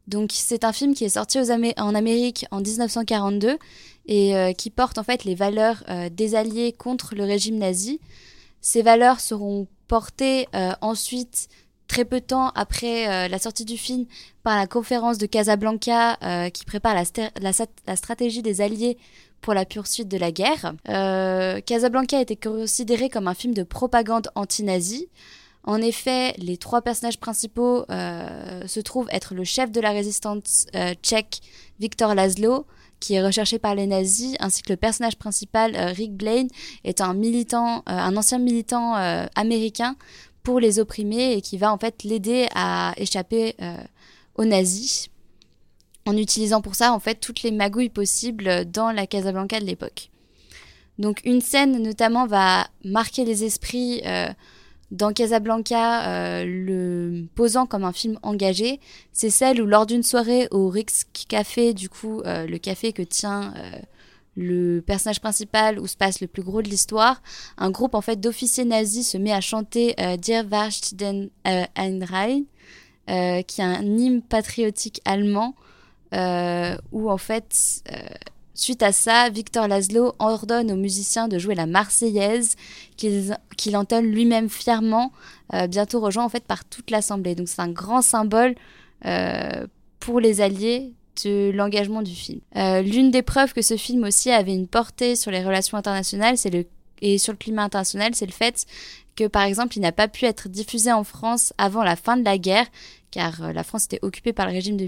Donc 0.07 0.31
c'est 0.33 0.65
un 0.65 0.73
film 0.73 0.95
qui 0.95 1.05
est 1.05 1.11
sorti 1.11 1.39
en 1.39 1.95
Amérique 1.95 2.47
en 2.51 2.61
1942 2.61 3.59
et 4.07 4.37
euh, 4.37 4.53
qui 4.53 4.71
porte 4.71 4.99
en 4.99 5.03
fait 5.03 5.25
les 5.25 5.35
valeurs 5.35 5.83
euh, 5.89 6.09
des 6.11 6.35
Alliés 6.35 6.73
contre 6.73 7.15
le 7.15 7.25
régime 7.25 7.57
nazi. 7.59 8.01
Ces 8.61 8.83
valeurs 8.83 9.21
seront 9.21 9.67
portées 9.87 10.47
ensuite 10.83 11.49
très 11.89 12.05
peu 12.05 12.21
de 12.21 12.27
temps 12.27 12.51
après 12.51 13.29
la 13.29 13.39
sortie 13.39 13.65
du 13.65 13.77
film 13.77 14.05
par 14.43 14.57
la 14.57 14.67
conférence 14.67 15.19
de 15.19 15.27
Casablanca 15.27 16.17
qui 16.51 16.65
prépare 16.65 16.95
la, 16.95 17.97
stratégie 17.97 18.43
des 18.43 18.61
Alliés 18.61 18.99
pour 19.41 19.55
la 19.55 19.65
poursuite 19.65 20.09
de 20.09 20.17
la 20.17 20.33
guerre. 20.33 20.75
Euh, 20.89 21.61
Casablanca 21.61 22.21
été 22.21 22.37
considéré 22.37 23.09
comme 23.09 23.29
un 23.29 23.35
film 23.35 23.55
de 23.55 23.63
propagande 23.63 24.29
anti-nazi. 24.35 25.09
En 25.65 25.81
effet, 25.81 26.35
les 26.39 26.57
trois 26.57 26.83
personnages 26.83 27.19
principaux 27.19 27.85
euh, 27.91 28.67
se 28.67 28.81
trouvent 28.81 29.09
être 29.11 29.35
le 29.35 29.45
chef 29.45 29.71
de 29.71 29.81
la 29.81 29.91
résistance 29.91 30.67
euh, 30.75 30.95
tchèque, 31.03 31.41
Victor 31.79 32.15
Laszlo, 32.15 32.67
qui 33.01 33.15
est 33.15 33.25
recherché 33.25 33.59
par 33.59 33.75
les 33.75 33.87
nazis, 33.87 34.35
ainsi 34.41 34.63
que 34.63 34.73
le 34.73 34.77
personnage 34.77 35.17
principal, 35.17 35.77
Rick 35.77 36.15
Blaine, 36.15 36.49
est 36.83 37.01
un 37.01 37.15
militant, 37.15 37.85
un 37.87 38.17
ancien 38.17 38.39
militant 38.39 38.95
américain 39.37 39.95
pour 40.49 40.61
les 40.61 40.79
opprimer 40.79 41.35
et 41.35 41.43
qui 41.43 41.59
va 41.59 41.71
en 41.71 41.77
fait 41.77 42.05
l'aider 42.05 42.49
à 42.55 42.95
échapper 42.97 43.55
aux 44.35 44.47
nazis 44.47 45.11
en 46.07 46.17
utilisant 46.17 46.63
pour 46.63 46.75
ça 46.75 46.95
en 46.95 47.01
fait 47.01 47.17
toutes 47.17 47.43
les 47.43 47.51
magouilles 47.51 47.91
possibles 47.91 48.65
dans 48.65 48.91
la 48.91 49.07
Casablanca 49.07 49.61
de 49.61 49.67
l'époque. 49.67 50.09
Donc 50.99 51.21
une 51.27 51.43
scène 51.43 51.83
notamment 51.83 52.27
va 52.27 52.67
marquer 52.83 53.27
les 53.27 53.45
esprits 53.45 54.01
euh, 54.07 54.29
dans 54.91 55.13
Casablanca, 55.13 56.09
euh, 56.09 56.45
le 56.47 57.27
posant 57.35 57.67
comme 57.67 57.85
un 57.85 57.93
film 57.93 58.19
engagé. 58.23 58.81
C'est 59.13 59.29
celle 59.29 59.61
où 59.61 59.67
lors 59.67 59.85
d'une 59.85 60.03
soirée 60.03 60.49
au 60.51 60.71
Rix 60.71 61.05
Café, 61.29 61.75
du 61.75 61.91
coup 61.91 62.23
euh, 62.23 62.47
le 62.47 62.57
café 62.57 62.95
que 62.95 63.03
tient 63.03 63.53
le 64.39 64.81
personnage 64.81 65.21
principal 65.21 65.81
où 65.81 65.87
se 65.87 65.97
passe 65.97 66.21
le 66.21 66.29
plus 66.29 66.43
gros 66.43 66.63
de 66.63 66.69
l'histoire, 66.69 67.23
un 67.57 67.71
groupe 67.71 67.95
en 67.95 68.01
fait 68.01 68.21
d'officiers 68.21 68.65
nazis 68.65 69.11
se 69.11 69.19
met 69.19 69.33
à 69.33 69.41
chanter 69.41 69.97
Dir 70.19 70.45
Wacht 70.51 70.95
den 70.95 71.31
Einrhein, 71.45 72.45
qui 73.07 73.61
est 73.61 73.65
un 73.65 73.83
hymne 73.83 74.23
patriotique 74.23 75.01
allemand 75.05 75.55
euh, 76.15 76.77
où 76.93 77.11
en 77.11 77.19
fait, 77.19 77.83
euh, 77.93 77.97
suite 78.55 78.83
à 78.83 78.93
ça, 78.93 79.29
Victor 79.29 79.69
Laszlo 79.69 80.15
ordonne 80.19 80.73
aux 80.73 80.77
musiciens 80.77 81.29
de 81.29 81.39
jouer 81.39 81.55
la 81.55 81.67
Marseillaise, 81.67 82.57
qu'il 82.97 83.77
entonne 83.77 84.07
lui-même 84.07 84.49
fièrement, 84.49 85.13
euh, 85.55 85.67
bientôt 85.67 86.01
rejoint 86.01 86.25
en 86.25 86.29
fait 86.29 86.45
par 86.45 86.65
toute 86.65 86.91
l'Assemblée. 86.91 87.35
Donc 87.35 87.49
c'est 87.49 87.61
un 87.61 87.71
grand 87.71 88.03
symbole 88.03 88.55
pour 90.01 90.19
les 90.19 90.41
Alliés 90.41 90.93
de 91.25 91.51
l'engagement 91.55 92.03
du 92.03 92.15
film. 92.15 92.41
Euh, 92.57 92.83
l'une 92.83 93.11
des 93.11 93.23
preuves 93.23 93.53
que 93.53 93.63
ce 93.63 93.77
film 93.77 94.05
aussi 94.05 94.31
avait 94.31 94.55
une 94.55 94.69
portée 94.69 95.17
sur 95.17 95.31
les 95.31 95.43
relations 95.43 95.77
internationales 95.77 96.37
le, 96.53 96.65
et 97.01 97.19
sur 97.19 97.33
le 97.33 97.39
climat 97.39 97.63
international, 97.63 98.15
c'est 98.15 98.27
le 98.27 98.33
fait 98.33 98.67
que 99.17 99.27
par 99.27 99.43
exemple 99.43 99.77
il 99.77 99.81
n'a 99.81 99.93
pas 99.93 100.07
pu 100.07 100.27
être 100.27 100.49
diffusé 100.49 100.93
en 100.93 101.03
France 101.03 101.53
avant 101.59 101.83
la 101.83 101.97
fin 101.97 102.17
de 102.17 102.25
la 102.25 102.39
guerre 102.39 102.67
car 103.11 103.43
euh, 103.43 103.53
la 103.53 103.65
France 103.65 103.87
était 103.87 103.99
occupée 104.03 104.33
par 104.33 104.47
le 104.47 104.53
régime 104.53 104.77
de 104.77 104.85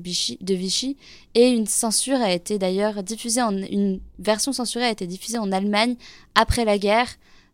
Vichy, 0.55 0.97
et 1.35 1.49
une 1.49 1.67
censure 1.67 2.21
a 2.21 2.33
été 2.33 2.59
d'ailleurs 2.59 3.03
diffusée 3.03 3.43
en 3.43 3.57
une 3.57 4.01
version 4.19 4.53
censurée 4.53 4.85
a 4.85 4.91
été 4.91 5.07
diffusée 5.07 5.39
en 5.39 5.53
Allemagne 5.53 5.97
après 6.35 6.65
la 6.65 6.79
guerre 6.79 7.09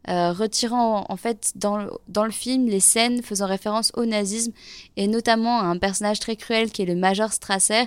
euh, 0.09 0.33
retirant 0.33 1.07
en 1.09 1.17
fait 1.17 1.53
dans 1.57 1.87
dans 2.09 2.25
le 2.25 2.31
film 2.31 2.67
les 2.67 2.81
scènes 2.81 3.23
faisant 3.23 3.47
référence 3.47 3.91
au 3.97 4.05
nazisme 4.05 4.53
et 4.97 5.09
notamment 5.09 5.61
à 5.61 5.65
un 5.65 5.79
personnage 5.79 6.21
très 6.21 6.37
cruel 6.37 6.71
qui 6.71 6.83
est 6.83 6.87
le 6.87 6.95
Major 6.95 7.33
Strasser 7.33 7.85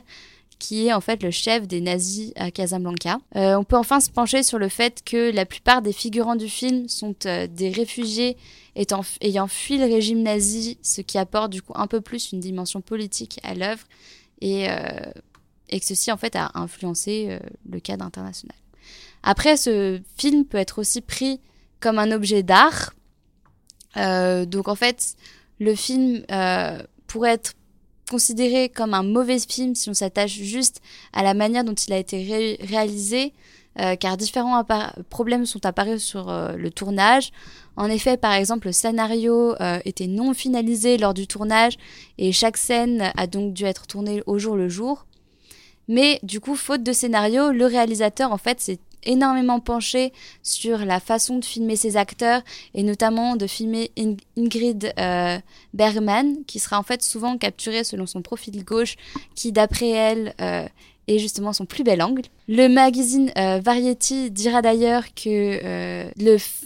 qui 0.60 0.88
est 0.88 0.94
en 0.94 1.01
fait 1.01 1.24
le 1.24 1.32
chef 1.32 1.68
des 1.68 1.80
nazis 1.80 2.34
à 2.36 2.51
Casablanca. 2.51 3.18
Euh, 3.38 3.56
on 3.56 3.63
peut 3.63 3.78
enfin 3.78 4.01
se 4.01 4.12
pencher 4.12 4.44
sur 4.44 4.60
le 4.60 4.68
fait 4.68 5.01
que 5.04 5.32
la 5.32 5.46
plupart 5.46 5.82
des 5.82 5.94
figurants 5.94 6.36
du 6.36 6.50
film 6.50 6.89
sont 6.89 7.16
euh, 7.25 7.48
des 7.48 7.70
réfugiés 7.70 8.38
ayant 8.75 9.48
fui 9.48 9.78
le 9.78 9.86
régime 9.86 10.22
nazi, 10.22 10.78
ce 10.82 11.01
qui 11.01 11.18
apporte 11.18 11.51
du 11.51 11.62
coup 11.62 11.74
un 11.75 11.88
peu 11.88 12.01
plus 12.01 12.32
une 12.32 12.39
dimension 12.39 12.82
politique 12.82 13.39
à 13.44 13.54
l'œuvre 13.54 13.84
et, 14.42 14.70
euh, 14.70 15.12
et 15.70 15.80
que 15.80 15.86
ceci 15.86 16.12
en 16.12 16.18
fait 16.18 16.36
a 16.36 16.51
influencé 16.54 17.39
le 17.70 17.80
cadre 17.80 18.06
international. 18.06 18.56
Après, 19.22 19.58
ce 19.58 20.00
film 20.18 20.46
peut 20.46 20.58
être 20.58 20.80
aussi 20.80 21.01
pris 21.01 21.42
comme 21.82 22.00
un 22.00 22.12
objet 22.12 22.42
d'art. 22.42 22.94
Donc 23.96 24.70
en 24.70 24.75
fait, 24.75 25.16
le 25.60 25.75
film 25.75 26.24
pourrait 27.08 27.34
être 27.34 27.54
considéré 28.10 28.70
comme 28.70 28.94
un 28.94 29.04
mauvais 29.04 29.39
film 29.39 29.75
si 29.75 29.89
on 29.89 29.94
s'attache 29.94 30.34
juste 30.34 30.82
à 31.13 31.24
la 31.24 31.34
manière 31.34 31.63
dont 31.63 31.74
il 31.74 31.94
a 31.94 31.98
été 31.98 32.24
ré 32.24 32.58
réalisé, 32.62 33.34
euh, 33.80 33.96
car 33.96 34.18
différents 34.18 34.66
problèmes 35.10 35.46
sont 35.46 35.66
apparus 35.66 36.04
sur 36.04 36.30
euh, 36.30 36.54
le 36.54 36.72
tournage. 36.72 37.32
En 37.78 37.86
effet, 37.86 38.18
par 38.18 38.34
exemple, 38.34 38.68
le 38.68 38.74
scénario 38.74 39.56
euh, 39.62 39.80
était 39.86 40.08
non 40.08 40.34
finalisé 40.34 40.98
lors 40.98 41.13
du 41.13 41.28
tournage 41.28 41.78
et 42.18 42.32
chaque 42.34 42.58
scène 42.58 43.13
a 43.16 43.28
donc 43.28 43.54
dû 43.54 43.63
être 43.63 43.88
tournée 43.88 44.22
au 44.25 44.38
jour 44.38 44.58
le 44.58 44.68
jour. 44.68 45.06
Mais 45.88 46.20
du 46.24 46.39
coup, 46.39 46.56
faute 46.56 46.84
de 46.84 46.92
scénario, 46.92 47.51
le 47.51 47.66
réalisateur 47.66 48.32
en 48.32 48.38
fait 48.38 48.60
s'est 48.60 48.80
énormément 49.03 49.60
penché 49.60 50.13
sur 50.44 50.79
la 50.79 51.00
façon 51.00 51.39
de 51.39 51.46
filmer 51.46 51.75
ses 51.75 51.98
acteurs 51.98 52.41
et 52.74 52.84
notamment 52.84 53.36
de 53.36 53.48
filmer 53.48 53.91
In 53.98 54.15
Ingrid 54.38 54.94
euh, 55.00 55.38
Bergman 55.74 56.44
qui 56.46 56.60
sera 56.60 56.79
en 56.79 56.84
fait 56.84 57.03
souvent 57.03 57.38
capturée 57.38 57.84
selon 57.84 58.06
son 58.06 58.22
profil 58.22 58.63
gauche 58.63 58.96
qui 59.36 59.51
d'après 59.51 59.89
elle 59.89 60.34
euh, 60.41 60.68
est 61.08 61.20
justement 61.20 61.53
son 61.53 61.65
plus 61.65 61.84
bel 61.84 62.03
angle. 62.03 62.24
Le 62.48 62.68
magazine 62.68 63.32
euh, 63.38 63.60
Variety 63.63 64.29
dira 64.29 64.62
d'ailleurs 64.62 65.06
que 65.15 66.10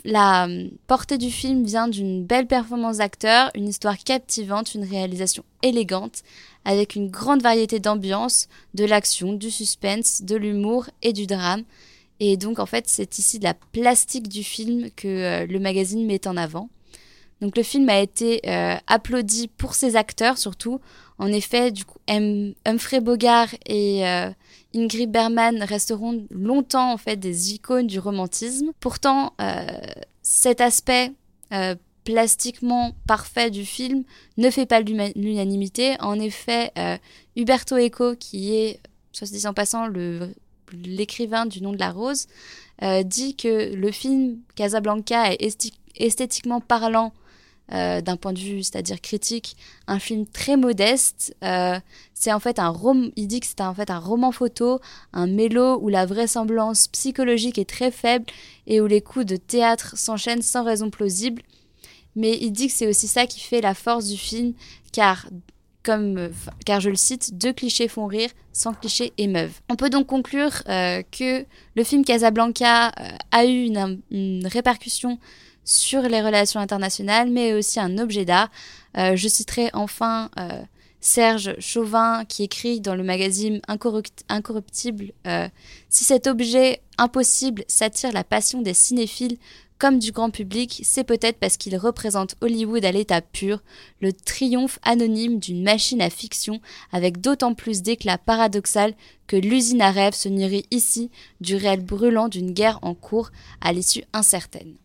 la 0.04 0.48
portée 0.88 1.18
du 1.18 1.32
film 1.32 1.64
vient 1.64 1.88
d'une 1.88 2.26
belle 2.26 2.48
performance 2.48 2.98
d'acteur, 2.98 3.52
une 3.56 3.70
histoire 3.70 3.98
captivante, 3.98 4.76
une 4.76 4.84
réalisation 4.84 5.44
élégante 5.62 6.24
avec 6.66 6.96
une 6.96 7.10
grande 7.10 7.42
variété 7.42 7.80
d'ambiance, 7.80 8.48
de 8.74 8.86
l'action, 8.86 9.34
du 9.34 9.52
suspense, 9.52 10.22
de 10.24 10.36
l'humour 10.36 10.90
et 11.02 11.14
du 11.14 11.28
drame. 11.28 11.64
Et 12.20 12.38
donc, 12.38 12.60
en 12.60 12.66
fait, 12.66 12.86
c'est 12.88 13.18
ici 13.18 13.40
de 13.40 13.44
la 13.44 13.54
plastique 13.54 14.28
du 14.28 14.44
film 14.44 14.90
que 14.96 15.08
euh, 15.08 15.46
le 15.46 15.60
magazine 15.60 16.06
met 16.06 16.28
en 16.28 16.38
avant. 16.38 16.70
Donc, 17.42 17.58
le 17.58 17.64
film 17.64 17.90
a 17.90 18.00
été 18.00 18.42
euh, 18.48 18.76
applaudi 18.88 19.48
pour 19.48 19.76
ses 19.76 19.96
acteurs, 19.96 20.38
surtout. 20.38 20.80
En 21.18 21.28
effet, 21.28 21.72
du 21.72 21.84
coup, 21.84 22.00
Humphrey 22.08 23.02
Bogart 23.02 23.50
et 23.66 24.08
euh, 24.08 24.30
Ingrid 24.74 25.12
Bergman 25.12 25.62
resteront 25.64 26.26
longtemps, 26.30 26.94
en 26.94 26.98
fait, 26.98 27.18
des 27.18 27.54
icônes 27.54 27.88
du 27.88 28.00
romantisme. 28.00 28.72
Pourtant, 28.80 29.34
cet 30.22 30.62
aspect 30.62 31.12
plastiquement 32.04 32.94
parfait 33.08 33.52
du 33.52 33.66
film 33.66 34.04
ne 34.38 34.50
fait 34.50 34.66
pas 34.66 34.80
l'unanimité. 34.82 35.96
En 36.00 36.20
effet, 36.20 36.72
Huberto 37.36 37.78
Eco, 37.78 38.16
qui 38.16 38.56
est, 38.56 38.80
soit 39.12 39.28
se 39.28 39.34
dit 39.34 39.46
en 39.46 39.54
passant, 39.54 39.86
le 39.86 40.34
l'écrivain 40.74 41.46
du 41.46 41.62
nom 41.62 41.72
de 41.72 41.80
la 41.80 41.92
rose, 41.92 42.28
euh, 42.82 43.04
dit 43.04 43.36
que 43.36 43.74
le 43.74 43.92
film 43.92 44.40
Casablanca 44.56 45.32
est 45.32 45.72
esthétiquement 45.96 46.60
parlant 46.60 47.14
euh, 47.72 48.02
d'un 48.02 48.18
point 48.18 48.34
de 48.34 48.40
vue, 48.40 48.62
c'est-à-dire 48.62 49.00
critique, 49.00 49.56
un 49.88 49.98
film 49.98 50.26
très 50.26 50.58
modeste. 50.58 51.34
Euh, 51.44 51.80
c'est 52.14 52.34
en 52.34 52.40
fait 52.40 52.60
un 52.60 52.68
rom 52.68 53.12
il 53.16 53.28
dit 53.28 53.40
que 53.40 53.48
c'est 53.48 53.62
en 53.62 53.74
fait 53.74 53.90
un 53.90 54.00
roman 54.00 54.32
photo, 54.32 54.80
un 55.14 55.28
mélo 55.28 55.80
où 55.82 55.88
la 55.88 56.06
vraisemblance 56.06 56.88
psychologique 56.90 57.58
est 57.58 57.70
très 57.70 57.90
faible 57.90 58.26
et 58.68 58.82
où 58.82 58.86
les 58.86 59.02
coups 59.02 59.26
de 59.26 59.38
théâtre 59.38 59.98
s'enchaînent 59.98 60.42
sans 60.42 60.66
raison 60.66 60.90
plausible. 60.90 61.42
Mais 62.16 62.38
il 62.42 62.52
dit 62.52 62.68
que 62.68 62.74
c'est 62.74 62.88
aussi 62.88 63.08
ça 63.08 63.28
qui 63.28 63.40
fait 63.40 63.62
la 63.62 63.74
force 63.74 64.08
du 64.08 64.18
film, 64.18 64.54
car 64.92 65.28
comme, 65.84 66.30
car 66.66 66.80
je 66.80 66.90
le 66.90 66.96
cite, 66.96 67.38
deux 67.38 67.54
clichés 67.54 67.88
font 67.88 68.08
rire, 68.08 68.30
sans 68.52 68.74
clichés 68.74 69.14
émeuvent. 69.18 69.60
On 69.70 69.76
peut 69.76 69.90
donc 69.90 70.08
conclure 70.08 70.64
euh, 70.70 71.02
que 71.12 71.46
le 71.76 71.84
film 71.84 72.06
Casablanca 72.06 72.88
euh, 72.88 73.18
a 73.32 73.46
eu 73.46 73.66
une, 73.66 74.48
répercussion 74.48 75.20
sur 75.66 76.02
les 76.02 76.22
relations 76.22 76.60
internationales, 76.60 77.30
mais 77.30 77.54
aussi 77.54 77.80
un 77.80 77.98
objet 77.98 78.26
d'art. 78.26 78.50
Euh, 78.98 79.16
je 79.16 79.28
citerai 79.28 79.70
enfin 79.74 80.30
euh, 80.40 80.62
Serge 81.06 81.60
Chauvin 81.60 82.24
qui 82.24 82.44
écrit 82.44 82.80
dans 82.80 82.96
le 82.96 83.04
magazine 83.04 83.60
Incorrupt 83.68 84.24
Incorruptible 84.30 85.12
Si 85.90 86.06
cet 86.06 86.28
objet 86.28 86.82
impossible 86.98 87.66
s'attire 87.68 88.14
la 88.14 88.24
passion 88.24 88.62
des 88.62 88.74
cinéphiles, 88.74 89.38
comme 89.84 90.00
du 90.00 90.14
grand 90.14 90.30
public, 90.30 90.80
c'est 90.86 91.04
peut-être 91.04 91.40
parce 91.40 91.58
qu'il 91.58 91.76
représente 91.76 92.38
Hollywood 92.40 92.86
à 92.86 92.94
l'état 92.94 93.20
pur, 93.20 93.62
le 94.00 94.14
triomphe 94.14 94.80
anonyme 94.82 95.40
d'une 95.40 95.62
machine 95.62 96.02
à 96.02 96.10
fiction 96.10 96.62
avec 96.94 97.20
d'autant 97.20 97.54
plus 97.54 97.82
d'éclat 97.82 98.18
paradoxal 98.18 98.94
que 99.28 99.36
l'usine 99.36 99.82
à 99.82 99.92
rêve 99.92 100.14
se 100.14 100.30
nourrit 100.30 100.66
ici 100.72 101.12
du 101.42 101.58
réel 101.58 101.84
brûlant 101.84 102.30
d'une 102.30 102.54
guerre 102.54 102.80
en 102.82 102.94
cours 102.94 103.32
à 103.60 103.74
l'issue 103.74 104.06
incertaine. 104.14 104.76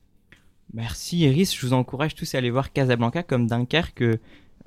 Merci 0.75 1.19
Iris, 1.19 1.55
je 1.55 1.65
vous 1.65 1.75
encourage 1.75 2.17
tous 2.17 2.35
à 2.35 2.39
aller 2.39 2.51
voir 2.51 2.73
Casablanca 2.73 3.23
comme 3.23 3.47
Dunkerque 3.47 4.19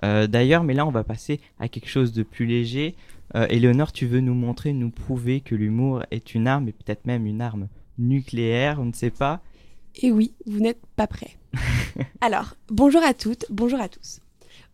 euh, 0.03 0.27
d'ailleurs, 0.27 0.63
mais 0.63 0.73
là 0.73 0.85
on 0.85 0.91
va 0.91 1.03
passer 1.03 1.39
à 1.59 1.67
quelque 1.67 1.89
chose 1.89 2.13
de 2.13 2.23
plus 2.23 2.45
léger. 2.45 2.95
Euh, 3.35 3.47
Éléonore, 3.49 3.91
tu 3.91 4.05
veux 4.05 4.19
nous 4.19 4.33
montrer, 4.33 4.73
nous 4.73 4.89
prouver 4.89 5.41
que 5.41 5.55
l'humour 5.55 6.03
est 6.11 6.35
une 6.35 6.47
arme 6.47 6.67
et 6.67 6.73
peut-être 6.73 7.05
même 7.05 7.25
une 7.25 7.41
arme 7.41 7.67
nucléaire, 7.97 8.79
on 8.79 8.85
ne 8.85 8.93
sait 8.93 9.11
pas. 9.11 9.41
Et 9.95 10.11
oui, 10.11 10.33
vous 10.45 10.59
n'êtes 10.59 10.81
pas 10.95 11.07
prêts. 11.07 11.37
Alors, 12.21 12.55
bonjour 12.69 13.03
à 13.03 13.13
toutes, 13.13 13.45
bonjour 13.49 13.79
à 13.79 13.89
tous. 13.89 14.19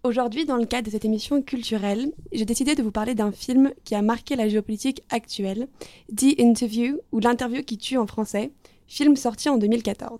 Aujourd'hui, 0.03 0.45
dans 0.45 0.57
le 0.57 0.65
cadre 0.65 0.85
de 0.85 0.91
cette 0.91 1.05
émission 1.05 1.41
culturelle, 1.41 2.11
j'ai 2.31 2.45
décidé 2.45 2.75
de 2.75 2.83
vous 2.83 2.91
parler 2.91 3.15
d'un 3.15 3.31
film 3.31 3.73
qui 3.83 3.95
a 3.95 4.01
marqué 4.01 4.35
la 4.35 4.47
géopolitique 4.47 5.01
actuelle, 5.09 5.67
The 6.15 6.39
Interview, 6.39 6.99
ou 7.11 7.19
L'interview 7.19 7.63
qui 7.63 7.77
tue 7.77 7.97
en 7.97 8.07
français, 8.07 8.51
film 8.87 9.15
sorti 9.15 9.49
en 9.49 9.57
2014. 9.57 10.19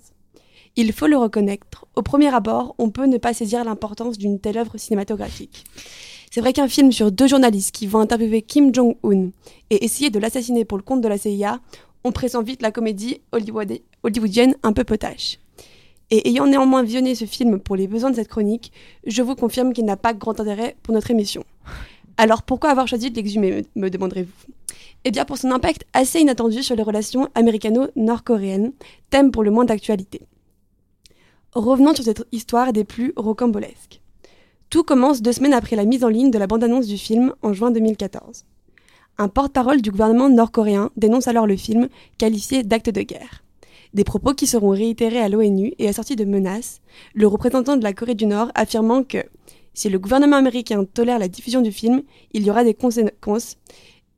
Il 0.80 0.94
faut 0.94 1.08
le 1.08 1.18
reconnaître, 1.18 1.88
au 1.96 2.04
premier 2.04 2.32
abord, 2.32 2.76
on 2.78 2.92
peut 2.92 3.08
ne 3.08 3.18
pas 3.18 3.34
saisir 3.34 3.64
l'importance 3.64 4.20
d'une 4.20 4.40
telle 4.40 4.60
œuvre 4.60 4.78
cinématographique. 4.78 5.66
C'est 6.30 6.40
vrai 6.40 6.54
qu'un 6.54 6.68
film 6.68 6.92
sur 6.92 7.12
deux 7.12 7.26
journalistes 7.26 7.74
qui 7.74 7.88
vont 7.88 7.98
interviewer 7.98 8.44
Kim 8.44 8.72
Jong-un 8.72 9.30
et 9.72 9.84
essayer 9.84 10.12
de 10.12 10.20
l'assassiner 10.20 10.66
pour 10.66 10.78
le 10.78 10.84
compte 10.84 11.02
de 11.02 11.08
la 11.08 11.18
CIA, 11.18 11.62
on 12.04 12.12
pressent 12.12 12.44
vite 12.44 12.62
la 12.62 12.72
comédie 12.72 13.22
hollywoodienne 13.32 14.54
un 14.62 14.72
peu 14.72 14.84
potache. 14.84 15.40
Et 16.12 16.30
ayant 16.30 16.46
néanmoins 16.46 16.84
visionné 16.84 17.16
ce 17.16 17.26
film 17.26 17.60
pour 17.60 17.76
les 17.76 17.88
besoins 17.88 18.12
de 18.12 18.16
cette 18.16 18.28
chronique, 18.28 18.72
je 19.08 19.24
vous 19.24 19.34
confirme 19.34 19.74
qu'il 19.74 19.86
n'a 19.86 19.98
pas 19.98 20.14
grand 20.14 20.40
intérêt 20.40 20.76
pour 20.84 20.94
notre 20.94 21.10
émission. 21.10 21.44
Alors 22.18 22.44
pourquoi 22.44 22.70
avoir 22.70 22.88
choisi 22.88 23.10
de 23.10 23.16
l'exhumer, 23.16 23.66
me 23.76 23.90
demanderez-vous? 23.90 24.54
Eh 25.06 25.10
bien 25.12 25.26
pour 25.26 25.40
son 25.40 25.50
impact 25.50 25.86
assez 25.94 26.20
inattendu 26.20 26.62
sur 26.62 26.76
les 26.76 26.84
relations 26.84 27.30
américano-nord-coréennes, 27.34 28.74
thème 29.10 29.32
pour 29.32 29.44
le 29.44 29.50
moins 29.50 29.66
d'actualité. 29.66 30.22
Revenons 31.54 31.96
sur 31.96 32.04
cette 32.04 32.26
histoire 32.34 32.74
des 32.74 32.84
plus 32.84 33.14
rocambolesques. 33.16 34.02
Tout 34.70 34.84
commence 34.84 35.22
deux 35.22 35.32
semaines 35.32 35.54
après 35.54 35.78
la 35.78 35.86
mise 35.86 36.04
en 36.04 36.10
ligne 36.10 36.30
de 36.30 36.38
la 36.38 36.46
bande-annonce 36.46 36.88
du 36.88 36.98
film 36.98 37.34
en 37.42 37.54
juin 37.54 37.72
2014. 37.72 38.44
Un 39.18 39.30
porte-parole 39.30 39.82
du 39.82 39.90
gouvernement 39.90 40.30
nord-coréen 40.30 40.92
dénonce 40.98 41.30
alors 41.30 41.48
le 41.48 41.56
film, 41.56 41.88
qualifié 42.18 42.64
d'acte 42.64 42.90
de 42.90 43.02
guerre. 43.02 43.44
Des 43.94 44.04
propos 44.04 44.34
qui 44.34 44.46
seront 44.46 44.72
réitérés 44.72 45.22
à 45.22 45.30
l'ONU 45.30 45.74
et 45.80 45.88
assortis 45.88 46.18
de 46.18 46.26
menaces, 46.26 46.82
le 47.16 47.28
représentant 47.28 47.78
de 47.78 47.84
la 47.84 47.94
Corée 47.94 48.14
du 48.14 48.26
Nord 48.26 48.52
affirmant 48.54 49.04
que 49.04 49.24
si 49.74 49.90
le 49.90 50.00
gouvernement 50.00 50.36
américain 50.36 50.84
tolère 50.84 51.18
la 51.18 51.30
diffusion 51.30 51.62
du 51.62 51.72
film, 51.72 52.04
il 52.34 52.46
y 52.46 52.50
aura 52.50 52.66
des 52.66 52.74
conséquences, 52.74 53.56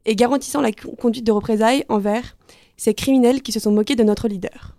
et 0.05 0.15
garantissant 0.15 0.61
la 0.61 0.71
conduite 0.71 1.27
de 1.27 1.31
représailles 1.31 1.85
envers 1.89 2.35
ces 2.75 2.95
criminels 2.95 3.43
qui 3.43 3.51
se 3.51 3.59
sont 3.59 3.71
moqués 3.71 3.95
de 3.95 4.03
notre 4.03 4.27
leader. 4.27 4.78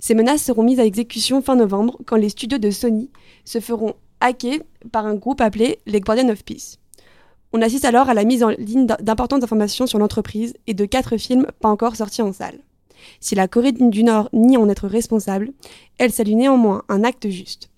Ces 0.00 0.14
menaces 0.14 0.42
seront 0.42 0.62
mises 0.62 0.80
à 0.80 0.84
exécution 0.84 1.42
fin 1.42 1.56
novembre 1.56 1.98
quand 2.06 2.16
les 2.16 2.30
studios 2.30 2.58
de 2.58 2.70
Sony 2.70 3.10
se 3.44 3.60
feront 3.60 3.94
hacker 4.20 4.60
par 4.90 5.06
un 5.06 5.14
groupe 5.14 5.42
appelé 5.42 5.78
les 5.86 6.00
Guardians 6.00 6.30
of 6.30 6.42
Peace. 6.42 6.78
On 7.52 7.60
assiste 7.60 7.84
alors 7.84 8.08
à 8.08 8.14
la 8.14 8.24
mise 8.24 8.42
en 8.42 8.48
ligne 8.48 8.86
d'importantes 8.86 9.44
informations 9.44 9.86
sur 9.86 9.98
l'entreprise 9.98 10.54
et 10.66 10.74
de 10.74 10.86
quatre 10.86 11.18
films 11.18 11.46
pas 11.60 11.68
encore 11.68 11.96
sortis 11.96 12.22
en 12.22 12.32
salle. 12.32 12.60
Si 13.20 13.34
la 13.34 13.48
Corée 13.48 13.72
du 13.72 14.02
Nord 14.02 14.30
nie 14.32 14.56
en 14.56 14.68
être 14.68 14.88
responsable, 14.88 15.52
elle 15.98 16.12
salue 16.12 16.34
néanmoins 16.34 16.82
un 16.88 17.04
acte 17.04 17.28
juste. 17.28 17.70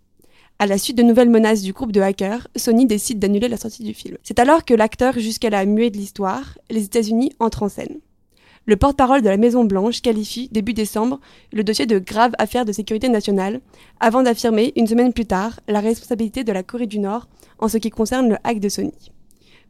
À 0.59 0.67
la 0.67 0.79
suite 0.79 0.99
de 0.99 1.03
nouvelles 1.03 1.31
menaces 1.31 1.63
du 1.63 1.73
groupe 1.73 1.91
de 1.91 2.01
hackers, 2.01 2.47
Sony 2.55 2.87
décide 2.87 3.19
d'annuler 3.19 3.49
la 3.49 3.57
sortie 3.57 3.83
du 3.83 3.95
film. 3.95 4.17
C'est 4.23 4.39
alors 4.39 4.65
que 4.65 4.75
l'acteur 4.75 5.19
jusqu'à 5.19 5.65
muet 5.65 5.91
de 5.91 5.97
l'histoire, 5.97 6.57
les 6.71 6.85
États-Unis, 6.85 7.33
entre 7.41 7.65
en 7.65 7.69
scène. 7.69 7.99
Le 8.65 8.77
porte-parole 8.77 9.23
de 9.23 9.29
la 9.29 9.39
Maison 9.39 9.65
Blanche 9.65 10.03
qualifie, 10.03 10.49
début 10.53 10.73
décembre, 10.73 11.19
le 11.53 11.65
dossier 11.65 11.87
de 11.87 11.99
grave 11.99 12.31
affaire 12.39 12.65
de 12.65 12.71
sécurité 12.71 13.09
nationale, 13.09 13.61
avant 13.99 14.23
d'affirmer, 14.23 14.73
une 14.77 14.87
semaine 14.87 15.13
plus 15.13 15.27
tard, 15.27 15.59
la 15.67 15.81
responsabilité 15.81 16.45
de 16.45 16.53
la 16.53 16.63
Corée 16.63 16.87
du 16.87 17.01
Nord 17.01 17.27
en 17.59 17.67
ce 17.67 17.79
qui 17.79 17.91
concerne 17.91 18.29
le 18.29 18.37
hack 18.45 18.61
de 18.61 18.69
Sony. 18.69 18.93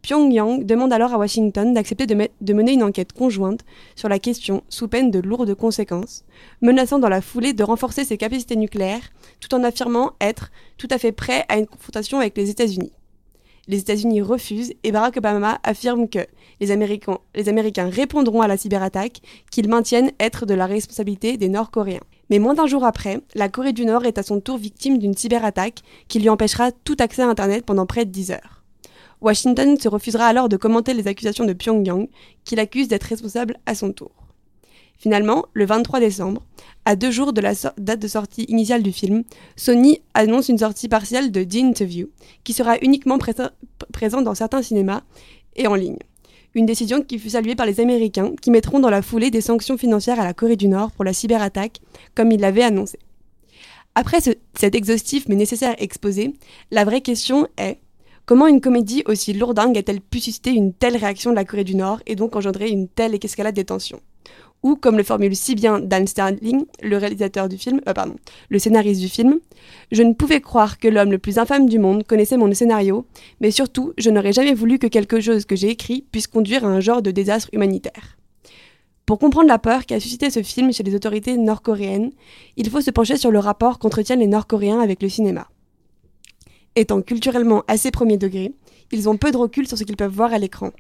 Pyongyang 0.03 0.65
demande 0.65 0.93
alors 0.93 1.15
à 1.15 1.19
Washington 1.19 1.73
d'accepter 1.73 2.07
de, 2.07 2.53
mener 2.53 2.73
une 2.73 2.83
enquête 2.83 3.15
conjointe 3.15 3.61
sur 3.97 4.11
la 4.11 4.19
question 4.19 4.63
sous 4.69 4.89
peine 4.89 5.11
de 5.11 5.21
lourdes 5.21 5.55
conséquences, 5.55 6.25
menaçant 6.61 6.99
dans 6.99 7.09
la 7.09 7.23
foulée 7.23 7.55
de 7.55 7.65
renforcer 7.65 8.05
ses 8.05 8.19
capacités 8.19 8.57
nucléaires 8.57 9.11
tout 9.41 9.55
en 9.55 9.65
affirmant 9.65 10.13
être 10.21 10.51
tout 10.77 10.89
à 10.91 10.99
fait 10.99 11.13
prêt 11.13 11.47
à 11.49 11.57
une 11.57 11.67
confrontation 11.67 12.19
avec 12.19 12.37
les 12.37 12.51
États-Unis. 12.51 12.93
Les 13.69 13.79
États-Unis 13.79 14.23
refusent 14.23 14.75
et 14.83 14.91
Barack 14.91 15.19
Obama 15.19 15.61
affirme 15.63 16.09
que 16.09 16.27
les 16.61 16.71
Américains, 16.73 17.89
répondront 17.89 18.41
à 18.41 18.49
la 18.49 18.57
cyberattaque 18.57 19.21
qu'ils 19.51 19.69
maintiennent 19.69 20.11
être 20.19 20.47
de 20.47 20.55
la 20.55 20.67
responsabilité 20.67 21.37
des 21.37 21.49
Nord-Coréens. 21.49 22.01
Mais 22.29 22.39
moins 22.39 22.55
d'un 22.55 22.67
jour 22.67 22.85
après, 22.85 23.21
la 23.35 23.49
Corée 23.49 23.73
du 23.73 23.85
Nord 23.85 24.05
est 24.05 24.19
à 24.19 24.23
son 24.23 24.41
tour 24.41 24.59
victime 24.59 24.99
d'une 24.99 25.17
cyberattaque 25.17 25.83
qui 26.09 26.19
lui 26.19 26.29
empêchera 26.29 26.73
tout 26.73 26.97
accès 26.99 27.23
à 27.23 27.29
Internet 27.29 27.65
pendant 27.65 27.87
près 27.87 28.05
de 28.05 28.11
10 28.11 28.33
heures. 28.33 28.63
Washington 29.21 29.79
se 29.79 29.89
refusera 29.89 30.27
alors 30.27 30.49
de 30.49 30.57
commenter 30.57 30.95
les 30.95 31.07
accusations 31.07 31.45
de 31.45 31.53
Pyongyang, 31.53 32.09
qui 32.45 32.57
l'accuse 32.57 32.89
d'être 32.89 33.05
responsable 33.05 33.59
à 33.67 33.77
son 33.77 33.93
tour. 33.93 34.22
Finalement, 35.03 35.47
le 35.53 35.67
23 35.67 35.99
décembre, 35.99 36.43
à 36.85 36.95
deux 36.95 37.11
jours 37.11 37.33
de 37.33 37.41
la 37.41 37.55
date 37.77 37.99
de 37.99 38.07
sortie 38.07 38.45
initiale 38.45 38.85
du 38.85 38.93
film, 38.93 39.25
Sony 39.57 40.01
annonce 40.15 40.49
une 40.49 40.59
sortie 40.59 40.87
partielle 40.87 41.33
de 41.33 41.43
The 41.43 41.57
Interview, 41.57 42.07
qui 42.45 42.53
sera 42.53 42.77
uniquement 42.83 43.19
présente 43.19 44.23
dans 44.23 44.37
certains 44.37 44.63
cinémas 44.63 45.03
et 45.57 45.67
en 45.67 45.75
ligne. 45.75 45.99
Une 46.55 46.67
décision 46.67 47.03
qui 47.03 47.19
fut 47.19 47.31
saluée 47.31 47.57
par 47.57 47.67
les 47.67 47.81
Américains, 47.81 48.31
qui 48.41 48.53
mettront 48.53 48.79
dans 48.79 48.91
la 48.91 49.03
foulée 49.03 49.33
des 49.33 49.41
sanctions 49.41 49.77
financières 49.77 50.21
à 50.21 50.25
la 50.25 50.35
Corée 50.35 50.55
du 50.55 50.69
Nord 50.69 50.93
pour 50.93 51.03
la 51.05 51.13
cyberattaque, 51.13 51.81
comme 52.15 52.31
ils 52.31 52.41
l'avaient 52.41 52.63
annoncé. 52.63 53.01
Après 53.97 54.21
cet 54.21 54.75
exhaustif 54.77 55.27
mais 55.27 55.35
nécessaire 55.35 55.75
exposé, 55.79 56.33
la 56.71 56.85
vraie 56.85 57.01
question 57.01 57.49
est 57.59 57.79
Comment 58.25 58.47
une 58.47 58.61
comédie 58.61 59.03
aussi 59.07 59.33
lourdingue 59.33 59.77
a-t-elle 59.77 60.01
pu 60.01 60.21
susciter 60.21 60.53
une 60.53 60.73
telle 60.73 60.97
réaction 60.97 61.33
de 61.33 61.35
la 61.35 61.45
Corée 61.45 61.65
du 61.65 61.75
Nord 61.75 61.99
et 62.07 62.15
donc 62.15 62.37
engendrer 62.37 62.69
une 62.69 62.87
telle 62.87 63.19
escalade 63.21 63.57
des 63.57 63.65
tensions? 63.65 64.01
Ou, 64.63 64.77
comme 64.77 64.97
le 64.97 65.03
formule 65.03 65.35
si 65.35 65.55
bien 65.55 65.81
Dan 65.81 66.07
Sterling, 66.07 66.65
le 66.83 66.97
réalisateur 66.97 67.49
du 67.49 67.59
film, 67.59 67.81
euh, 67.89 67.93
pardon, 67.93 68.15
le 68.49 68.59
scénariste 68.59 69.01
du 69.01 69.09
film, 69.09 69.41
je 69.91 70.03
ne 70.03 70.13
pouvais 70.13 70.41
croire 70.41 70.79
que 70.79 70.87
l'homme 70.87 71.11
le 71.11 71.19
plus 71.19 71.39
infâme 71.39 71.69
du 71.69 71.79
monde 71.79 72.05
connaissait 72.07 72.37
mon 72.37 72.53
scénario, 72.55 73.05
mais 73.41 73.51
surtout, 73.51 73.93
je 73.99 74.11
n'aurais 74.11 74.33
jamais 74.33 74.55
voulu 74.55 74.79
que 74.79 74.87
quelque 74.87 75.21
chose 75.21 75.47
que 75.47 75.57
j'ai 75.57 75.71
écrit 75.71 76.05
puisse 76.13 76.29
conduire 76.29 76.65
à 76.65 76.69
un 76.69 76.81
genre 76.81 77.03
de 77.03 77.11
désastre 77.11 77.51
humanitaire. 77.53 78.17
Pour 79.05 79.19
comprendre 79.19 79.49
la 79.49 79.59
peur 79.59 79.85
qui 79.85 79.95
a 79.95 80.01
suscité 80.01 80.31
ce 80.31 80.43
film 80.43 80.73
chez 80.73 80.85
les 80.85 80.95
autorités 80.95 81.37
nord-coréennes, 81.37 82.13
il 82.57 82.71
faut 82.71 82.81
se 82.81 82.91
pencher 82.91 83.17
sur 83.17 83.33
le 83.33 83.41
rapport 83.41 83.79
qu'entretiennent 83.79 84.21
les 84.21 84.29
Nord-Coréens 84.29 84.81
avec 84.81 85.03
le 85.03 85.09
cinéma. 85.09 85.49
Étant 86.77 87.03
culturellement 87.03 87.65
assez 87.67 87.91
premier 87.91 88.17
degré, 88.17 88.53
ils 88.93 89.09
ont 89.09 89.17
peu 89.17 89.33
de 89.33 89.37
recul 89.37 89.67
sur 89.67 89.77
ce 89.77 89.85
qu'ils 89.85 89.97
peuvent 89.97 90.15
voir 90.15 90.33
à 90.33 90.39
l'écran. 90.39 90.71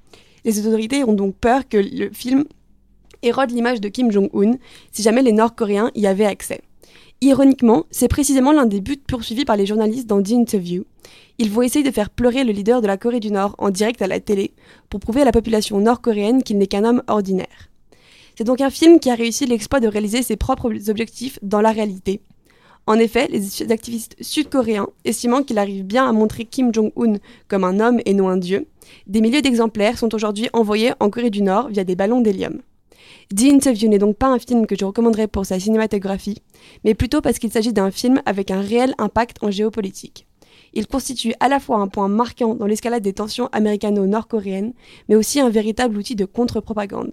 Les 0.44 0.64
autorités 0.66 1.04
ont 1.04 1.12
donc 1.12 1.34
peur 1.36 1.68
que 1.68 1.76
le 1.76 2.10
film 2.12 2.44
érode 3.22 3.50
l'image 3.50 3.80
de 3.80 3.88
Kim 3.88 4.10
Jong-un 4.10 4.52
si 4.92 5.02
jamais 5.02 5.22
les 5.22 5.32
Nord-Coréens 5.32 5.90
y 5.94 6.06
avaient 6.06 6.26
accès. 6.26 6.60
Ironiquement, 7.20 7.84
c'est 7.90 8.08
précisément 8.08 8.52
l'un 8.52 8.66
des 8.66 8.80
buts 8.80 9.00
poursuivis 9.06 9.44
par 9.44 9.56
les 9.56 9.66
journalistes 9.66 10.08
dans 10.08 10.22
The 10.22 10.32
Interview. 10.32 10.84
Ils 11.38 11.50
vont 11.50 11.62
essayer 11.62 11.84
de 11.84 11.94
faire 11.94 12.10
pleurer 12.10 12.44
le 12.44 12.52
leader 12.52 12.82
de 12.82 12.86
la 12.86 12.96
Corée 12.96 13.20
du 13.20 13.30
Nord 13.30 13.54
en 13.58 13.70
direct 13.70 14.02
à 14.02 14.06
la 14.06 14.20
télé 14.20 14.52
pour 14.90 15.00
prouver 15.00 15.22
à 15.22 15.24
la 15.24 15.32
population 15.32 15.80
nord-coréenne 15.80 16.42
qu'il 16.42 16.58
n'est 16.58 16.66
qu'un 16.66 16.84
homme 16.84 17.02
ordinaire. 17.06 17.70
C'est 18.36 18.44
donc 18.44 18.60
un 18.60 18.70
film 18.70 18.98
qui 18.98 19.10
a 19.10 19.14
réussi 19.14 19.46
l'exploit 19.46 19.80
de 19.80 19.88
réaliser 19.88 20.22
ses 20.22 20.36
propres 20.36 20.72
objectifs 20.88 21.38
dans 21.42 21.60
la 21.60 21.70
réalité, 21.70 22.20
en 22.86 22.98
effet, 22.98 23.28
les 23.28 23.70
activistes 23.70 24.16
sud-coréens, 24.20 24.88
estimant 25.04 25.44
qu'il 25.44 25.58
arrive 25.58 25.84
bien 25.84 26.08
à 26.08 26.12
montrer 26.12 26.44
Kim 26.44 26.74
Jong-un 26.74 27.18
comme 27.46 27.62
un 27.62 27.78
homme 27.78 28.00
et 28.04 28.14
non 28.14 28.28
un 28.28 28.36
dieu, 28.36 28.66
des 29.06 29.20
milliers 29.20 29.42
d'exemplaires 29.42 29.98
sont 29.98 30.12
aujourd'hui 30.14 30.48
envoyés 30.52 30.92
en 30.98 31.08
Corée 31.08 31.30
du 31.30 31.42
Nord 31.42 31.68
via 31.68 31.84
des 31.84 31.94
ballons 31.94 32.20
d'hélium. 32.20 32.60
The 33.30 33.42
Interview 33.42 33.88
n'est 33.88 33.98
donc 33.98 34.16
pas 34.16 34.28
un 34.28 34.38
film 34.38 34.66
que 34.66 34.76
je 34.76 34.84
recommanderais 34.84 35.28
pour 35.28 35.46
sa 35.46 35.58
cinématographie, 35.58 36.42
mais 36.84 36.94
plutôt 36.94 37.20
parce 37.20 37.38
qu'il 37.38 37.50
s'agit 37.50 37.72
d'un 37.72 37.90
film 37.90 38.20
avec 38.26 38.50
un 38.50 38.60
réel 38.60 38.94
impact 38.98 39.38
en 39.42 39.50
géopolitique. 39.50 40.26
Il 40.74 40.86
constitue 40.86 41.34
à 41.40 41.48
la 41.48 41.60
fois 41.60 41.78
un 41.78 41.88
point 41.88 42.08
marquant 42.08 42.54
dans 42.54 42.66
l'escalade 42.66 43.02
des 43.02 43.12
tensions 43.12 43.48
américano-nord-coréennes, 43.52 44.72
mais 45.08 45.16
aussi 45.16 45.38
un 45.38 45.50
véritable 45.50 45.96
outil 45.96 46.16
de 46.16 46.24
contre-propagande. 46.24 47.12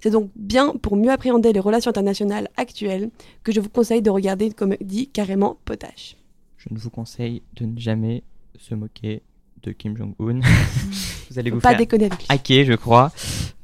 C'est 0.00 0.10
donc 0.10 0.30
bien 0.36 0.74
pour 0.76 0.96
mieux 0.96 1.10
appréhender 1.10 1.52
les 1.52 1.60
relations 1.60 1.90
internationales 1.90 2.48
actuelles 2.56 3.10
que 3.42 3.52
je 3.52 3.60
vous 3.60 3.68
conseille 3.68 4.02
de 4.02 4.10
regarder 4.10 4.46
une 4.46 4.54
comédie 4.54 5.08
carrément 5.08 5.58
potache. 5.64 6.16
Je 6.56 6.68
ne 6.70 6.78
vous 6.78 6.90
conseille 6.90 7.42
de 7.54 7.64
ne 7.64 7.78
jamais 7.78 8.22
se 8.58 8.74
moquer 8.74 9.22
de 9.62 9.72
Kim 9.72 9.96
Jong-un. 9.96 10.40
vous 11.30 11.38
allez 11.38 11.50
vous 11.50 11.60
pas 11.60 11.70
faire 11.70 11.78
déconner 11.78 12.08
hacker, 12.28 12.64
je 12.64 12.74
crois. 12.74 13.12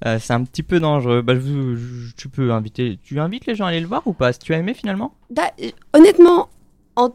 Euh, 0.05 0.19
c'est 0.21 0.33
un 0.33 0.45
petit 0.45 0.63
peu 0.63 0.81
dangereux. 0.81 1.23
Bah, 1.23 1.35
tu 2.17 2.29
peux 2.29 2.53
inviter. 2.53 2.99
Tu 3.03 3.19
invites 3.21 3.47
les 3.47 3.55
gens 3.55 3.67
à 3.67 3.69
aller 3.69 3.81
le 3.81 3.87
voir 3.87 4.03
ou 4.07 4.13
pas? 4.13 4.33
Si 4.33 4.39
tu 4.41 4.55
as 4.55 4.59
aimé 4.59 4.75
finalement? 4.75 5.15
Bah, 5.31 5.51
euh, 5.63 5.71
Honnêtement, 5.93 6.49
en, 6.97 7.11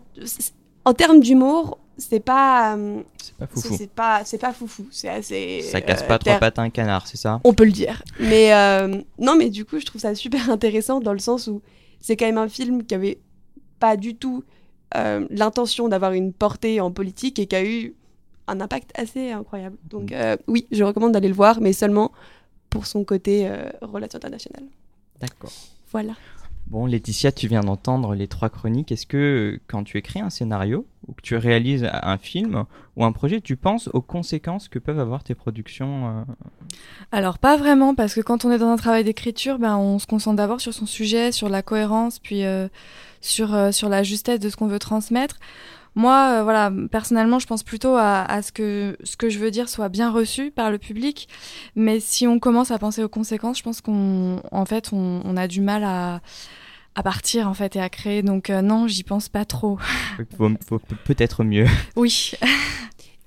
en 0.85 0.93
termes 0.93 1.19
d'humour, 1.19 1.77
c'est 1.97 2.19
pas 2.19 2.75
euh, 2.75 3.01
c'est 3.21 3.35
pas 3.37 3.47
foufou 3.47 3.75
c'est 3.77 3.91
pas 3.91 4.21
c'est 4.25 4.37
pas 4.37 4.53
foufou 4.53 4.87
c'est 4.91 5.09
assez 5.09 5.61
ça 5.61 5.81
casse 5.81 6.03
pas 6.03 6.17
trois 6.17 6.37
pattes 6.37 6.57
à 6.59 6.63
un 6.63 6.69
canard 6.69 7.07
c'est 7.07 7.17
ça? 7.17 7.39
On 7.43 7.53
peut 7.53 7.65
le 7.65 7.71
dire 7.71 8.01
mais 8.19 8.53
euh, 8.53 9.01
non 9.19 9.35
mais 9.37 9.49
du 9.49 9.65
coup 9.65 9.79
je 9.79 9.85
trouve 9.85 10.01
ça 10.01 10.15
super 10.15 10.49
intéressant 10.49 10.99
dans 10.99 11.13
le 11.13 11.19
sens 11.19 11.47
où 11.47 11.61
c'est 11.99 12.15
quand 12.17 12.25
même 12.25 12.37
un 12.37 12.49
film 12.49 12.83
qui 12.83 12.95
avait 12.95 13.19
pas 13.79 13.97
du 13.97 14.15
tout 14.15 14.43
euh, 14.95 15.25
l'intention 15.29 15.87
d'avoir 15.87 16.13
une 16.13 16.33
portée 16.33 16.81
en 16.81 16.91
politique 16.91 17.39
et 17.39 17.45
qui 17.45 17.55
a 17.55 17.63
eu 17.63 17.93
un 18.47 18.61
impact 18.61 18.91
assez 18.95 19.31
incroyable 19.31 19.77
donc 19.89 20.11
mm. 20.11 20.37
oui 20.47 20.67
je 20.71 20.83
recommande 20.83 21.11
d'aller 21.11 21.29
le 21.29 21.33
voir 21.33 21.61
mais 21.61 21.73
seulement 21.73 22.11
pour 22.69 22.85
son 22.85 23.03
côté 23.03 23.49
relation 23.81 24.17
internationale 24.17 24.65
d'accord 25.19 25.51
voilà 25.91 26.13
Bon, 26.71 26.85
Laetitia, 26.85 27.33
tu 27.33 27.49
viens 27.49 27.59
d'entendre 27.59 28.15
les 28.15 28.29
trois 28.29 28.49
chroniques. 28.49 28.93
Est-ce 28.93 29.05
que 29.05 29.59
quand 29.67 29.83
tu 29.83 29.97
écris 29.97 30.21
un 30.21 30.29
scénario 30.29 30.85
ou 31.05 31.11
que 31.11 31.21
tu 31.21 31.35
réalises 31.35 31.85
un 31.91 32.17
film 32.17 32.63
ou 32.95 33.03
un 33.03 33.11
projet, 33.11 33.41
tu 33.41 33.57
penses 33.57 33.89
aux 33.91 34.01
conséquences 34.01 34.69
que 34.69 34.79
peuvent 34.79 34.99
avoir 35.01 35.21
tes 35.21 35.35
productions 35.35 36.07
euh? 36.07 36.23
Alors 37.11 37.39
pas 37.39 37.57
vraiment, 37.57 37.93
parce 37.93 38.13
que 38.13 38.21
quand 38.21 38.45
on 38.45 38.51
est 38.51 38.57
dans 38.57 38.69
un 38.69 38.77
travail 38.77 39.03
d'écriture, 39.03 39.59
ben, 39.59 39.75
on 39.75 39.99
se 39.99 40.07
concentre 40.07 40.37
d'abord 40.37 40.61
sur 40.61 40.73
son 40.73 40.85
sujet, 40.85 41.33
sur 41.33 41.49
la 41.49 41.61
cohérence, 41.61 42.19
puis 42.19 42.45
euh, 42.45 42.69
sur, 43.19 43.53
euh, 43.53 43.73
sur 43.73 43.89
la 43.89 44.01
justesse 44.03 44.39
de 44.39 44.49
ce 44.49 44.55
qu'on 44.55 44.67
veut 44.67 44.79
transmettre. 44.79 45.39
Moi, 45.95 46.43
voilà, 46.43 46.71
personnellement, 46.89 47.39
je 47.39 47.47
pense 47.47 47.63
plutôt 47.63 47.95
à, 47.97 48.41
ce 48.41 48.51
que 48.51 48.97
ce 49.03 49.17
que 49.17 49.29
je 49.29 49.39
veux 49.39 49.51
dire 49.51 49.67
soit 49.67 49.89
bien 49.89 50.09
reçu 50.09 50.49
par 50.49 50.71
le 50.71 50.77
public. 50.77 51.27
Mais 51.75 51.99
si 51.99 52.27
on 52.27 52.39
commence 52.39 52.71
à 52.71 52.79
penser 52.79 53.03
aux 53.03 53.09
conséquences, 53.09 53.57
je 53.57 53.63
pense 53.63 53.81
qu'on, 53.81 54.41
en 54.51 54.65
fait, 54.65 54.91
on 54.93 55.35
a 55.35 55.47
du 55.47 55.59
mal 55.59 55.83
à, 55.83 56.21
à 56.95 57.03
partir 57.03 57.47
en 57.47 57.53
fait 57.53 57.75
et 57.75 57.81
à 57.81 57.89
créer. 57.89 58.21
Donc 58.21 58.49
euh, 58.49 58.61
non, 58.61 58.87
j'y 58.87 59.03
pense 59.03 59.29
pas 59.29 59.45
trop. 59.45 59.77
faut, 60.37 60.79
peut-être 61.05 61.43
mieux. 61.43 61.65
Oui. 61.95 62.31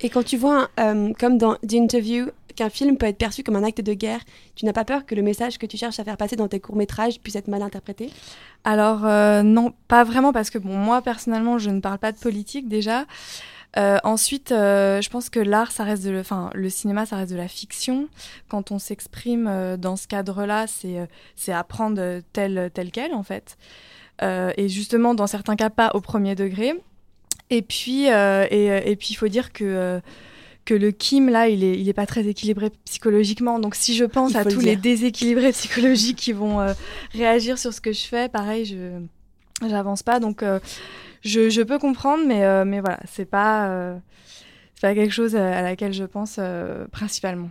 et 0.01 0.09
quand 0.09 0.25
tu 0.25 0.37
vois, 0.37 0.69
euh, 0.81 1.13
comme 1.19 1.39
dans 1.39 1.55
The 1.57 1.75
Interview, 1.75 2.27
qu'un 2.55 2.71
film 2.71 2.97
peut 2.97 3.07
être 3.07 3.19
perçu 3.19 3.43
comme 3.43 3.57
un 3.57 3.65
acte 3.65 3.81
de 3.81 3.95
guerre, 3.95 4.21
tu 4.55 4.65
n'as 4.65 4.73
pas 4.73 4.85
peur 4.85 5.07
que 5.07 5.15
le 5.15 5.23
message 5.23 5.59
que 5.59 5.67
tu 5.67 5.77
cherches 5.77 5.99
à 5.99 6.05
faire 6.05 6.17
passer 6.17 6.37
dans 6.37 6.49
tes 6.49 6.61
courts-métrages 6.61 7.21
puisse 7.21 7.37
être 7.37 7.49
mal 7.49 7.63
interprété? 7.63 8.11
Alors 8.65 9.05
euh, 9.05 9.43
non, 9.43 9.73
pas 9.89 10.05
vraiment 10.05 10.33
parce 10.33 10.51
que 10.51 10.59
bon, 10.59 10.77
moi 10.77 11.03
personnellement, 11.03 11.59
je 11.59 11.71
ne 11.71 11.81
parle 11.81 11.99
pas 11.99 12.13
de 12.13 12.19
politique 12.19 12.69
déjà. 12.69 13.05
Euh, 13.77 13.99
ensuite, 14.05 14.53
euh, 14.53 15.01
je 15.01 15.11
pense 15.11 15.31
que 15.31 15.41
l'art, 15.41 15.73
ça 15.73 15.83
reste 15.83 16.05
de, 16.05 16.21
enfin, 16.21 16.51
le 16.55 16.71
cinéma, 16.71 17.07
ça 17.07 17.17
reste 17.17 17.33
de 17.33 17.37
la 17.37 17.49
fiction. 17.49 18.09
Quand 18.49 18.71
on 18.71 18.79
s'exprime 18.79 19.77
dans 19.79 19.97
ce 19.97 20.07
cadre-là, 20.07 20.67
c'est 20.67 21.09
c'est 21.37 21.53
apprendre 21.53 22.21
tel 22.33 22.71
tel 22.73 22.91
quel 22.91 23.15
en 23.15 23.23
fait. 23.23 23.57
et 24.23 24.69
justement, 24.69 25.15
dans 25.15 25.27
certains 25.27 25.57
cas, 25.57 25.71
pas 25.71 25.91
au 25.95 26.01
premier 26.01 26.35
degré. 26.35 26.75
Et 27.51 27.63
puis, 27.63 28.05
et, 28.07 28.91
et, 28.91 28.97
puis, 28.97 29.09
il 29.11 29.17
faut 29.17 29.29
dire 29.29 29.53
que 29.53 30.01
que 30.65 30.75
le 30.75 30.91
Kim 30.93 31.29
là, 31.29 31.49
il 31.49 31.63
est, 31.63 31.79
il 31.79 31.89
est 31.89 31.95
pas 31.95 32.07
très 32.07 32.27
équilibré 32.27 32.71
psychologiquement. 32.85 33.59
Donc 33.59 33.75
si 33.75 33.95
je 33.95 34.05
pense 34.05 34.35
à 34.35 34.45
tous 34.45 34.61
les 34.61 34.77
déséquilibrés 34.77 35.53
psychologiques 35.53 36.17
qui 36.17 36.33
vont 36.33 36.65
réagir 37.13 37.59
sur 37.59 37.73
ce 37.73 37.81
que 37.81 37.93
je 37.93 38.07
fais, 38.07 38.29
pareil, 38.29 38.65
je 38.65 39.01
j'avance 39.69 40.03
pas. 40.03 40.21
Donc 40.21 40.43
je, 41.25 41.49
je, 41.49 41.63
peux 41.63 41.79
comprendre, 41.79 42.25
mais, 42.27 42.45
euh, 42.45 42.65
mais 42.65 42.81
voilà, 42.81 43.01
c'est 43.07 43.25
pas, 43.25 43.69
euh, 43.69 43.97
pas 44.81 44.95
quelque 44.95 45.13
chose 45.13 45.35
à 45.35 45.63
laquelle 45.63 45.93
je 45.93 46.05
pense 46.05 46.39
principalement. 46.93 47.51